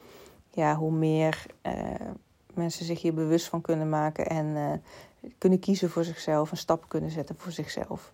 ja, 0.58 0.76
hoe 0.76 0.92
meer 0.92 1.46
uh, 1.66 1.72
mensen 2.54 2.84
zich 2.84 3.02
hier 3.02 3.14
bewust 3.14 3.48
van 3.48 3.60
kunnen 3.60 3.88
maken 3.88 4.26
en 4.26 4.46
uh, 4.46 5.30
kunnen 5.38 5.58
kiezen 5.58 5.90
voor 5.90 6.04
zichzelf, 6.04 6.50
een 6.50 6.56
stap 6.56 6.84
kunnen 6.88 7.10
zetten 7.10 7.34
voor 7.38 7.52
zichzelf. 7.52 8.12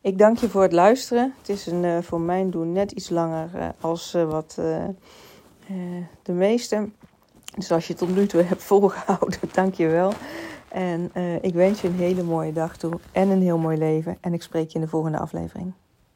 Ik 0.00 0.18
dank 0.18 0.38
je 0.38 0.48
voor 0.48 0.62
het 0.62 0.72
luisteren. 0.72 1.34
Het 1.38 1.48
is 1.48 1.66
een, 1.66 2.02
voor 2.02 2.20
mijn 2.20 2.50
doen 2.50 2.72
net 2.72 2.92
iets 2.92 3.08
langer 3.08 3.74
als 3.80 4.12
wat 4.12 4.54
de 6.22 6.32
meeste. 6.32 6.88
Dus 7.56 7.70
als 7.72 7.86
je 7.86 7.92
het 7.92 8.02
tot 8.02 8.14
nu 8.14 8.26
toe 8.26 8.42
hebt 8.52 8.62
volgehouden, 8.62 9.40
dank 9.52 9.74
je 9.74 9.86
wel. 9.86 10.12
En 10.68 11.10
ik 11.40 11.54
wens 11.54 11.80
je 11.80 11.88
een 11.88 11.94
hele 11.94 12.22
mooie 12.22 12.52
dag 12.52 12.76
toe 12.76 12.98
en 13.12 13.28
een 13.28 13.42
heel 13.42 13.58
mooi 13.58 13.78
leven. 13.78 14.18
En 14.20 14.32
ik 14.32 14.42
spreek 14.42 14.68
je 14.68 14.74
in 14.74 14.84
de 14.84 14.90
volgende 14.90 15.18
aflevering. 15.18 15.72